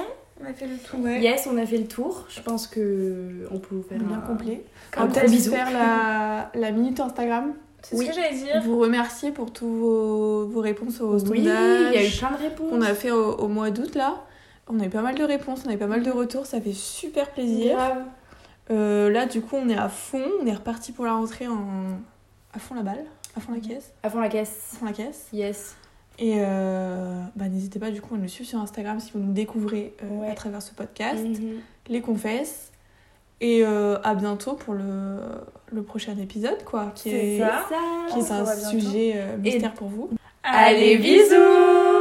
On 0.42 0.50
a 0.50 0.54
fait 0.54 0.68
le 0.68 0.78
tour. 0.78 1.00
Ouais. 1.02 1.20
Yes, 1.22 1.48
on 1.52 1.58
a 1.58 1.66
fait 1.66 1.78
le 1.78 1.86
tour. 1.88 2.26
Je 2.30 2.42
pense 2.42 2.66
que 2.68 3.48
on 3.52 3.60
peut 3.60 3.76
vous 3.76 3.84
faire 3.84 4.00
Bien 4.00 4.18
un- 4.18 4.22
complet. 4.22 4.64
Un 4.98 5.06
On 5.06 5.30
bisou. 5.30 5.52
faire 5.52 5.70
la, 5.72 6.50
la 6.60 6.72
minute 6.72 7.00
Instagram. 7.00 7.54
C'est 7.84 7.96
Oui. 7.98 8.06
ce 8.06 8.12
que 8.12 8.16
j'allais 8.16 8.36
dire. 8.36 8.62
Vous 8.64 8.80
remercier 8.80 9.32
pour 9.32 9.52
tous 9.52 9.68
vos, 9.68 10.46
vos 10.48 10.62
réponses 10.62 11.02
au 11.02 11.20
Oui, 11.30 11.40
il 11.40 11.44
y 11.46 11.50
a 11.50 12.06
eu 12.06 12.10
plein 12.12 12.32
de 12.32 12.38
réponses. 12.44 12.70
qu'on 12.70 12.82
a 12.82 12.94
fait 12.94 13.12
au, 13.12 13.34
au 13.34 13.48
mois 13.48 13.70
d'août 13.72 13.96
là. 13.96 14.24
On 14.70 14.80
a 14.80 14.86
eu 14.86 14.90
pas 14.90 15.02
mal 15.02 15.16
de 15.16 15.24
réponses, 15.24 15.64
on 15.66 15.70
a 15.70 15.74
eu 15.74 15.78
pas 15.78 15.88
mal 15.88 16.02
de 16.02 16.12
retours, 16.12 16.46
ça 16.46 16.62
fait 16.62 16.72
super 16.74 17.32
plaisir. 17.32 17.76
Grave. 17.76 18.04
Euh, 18.72 19.10
là, 19.10 19.26
du 19.26 19.42
coup, 19.42 19.56
on 19.58 19.68
est 19.70 19.78
à 19.78 19.90
fond, 19.90 20.24
on 20.42 20.46
est 20.46 20.54
reparti 20.54 20.92
pour 20.92 21.06
la 21.06 21.14
rentrée 21.14 21.48
en. 21.48 22.00
à 22.54 22.60
fond 22.60 22.76
la 22.76 22.84
balle, 22.84 23.04
à 23.36 23.40
fond 23.40 23.54
la 23.54 23.60
caisse, 23.60 23.92
À 24.04 24.10
fond 24.10 24.20
la 24.20 24.26
à 24.28 24.30
caisse. 24.30 24.76
fond 24.80 24.86
la 24.86 24.94
caisse. 24.94 25.28
Yes. 25.34 25.76
Et 26.20 26.36
euh, 26.38 27.22
bah, 27.36 27.48
n'hésitez 27.50 27.80
pas 27.80 27.90
du 27.92 28.00
coup 28.02 28.16
à 28.16 28.18
nous 28.18 28.28
suivre 28.28 28.50
sur 28.50 28.60
Instagram 28.60 29.00
si 29.00 29.12
vous 29.14 29.20
nous 29.20 29.34
découvrez 29.34 29.94
euh, 30.04 30.22
Ouais. 30.22 30.30
à 30.30 30.36
travers 30.36 30.62
ce 30.62 30.74
podcast, 30.74 31.24
Mhm. 31.24 31.60
les 31.88 32.02
confesses. 32.02 32.72
Et 33.44 33.66
à 33.66 34.14
bientôt 34.14 34.54
pour 34.54 34.76
le, 34.76 35.18
le 35.72 35.82
prochain 35.82 36.16
épisode, 36.20 36.64
quoi, 36.64 36.92
qui 36.94 37.10
C'est 37.10 37.28
est, 37.38 37.40
ça. 37.40 37.66
qui 38.14 38.20
est 38.20 38.32
un 38.32 38.46
sujet 38.46 39.26
mystère 39.40 39.74
pour 39.74 39.88
vous. 39.88 40.12
Allez, 40.44 40.98
bisous 40.98 42.01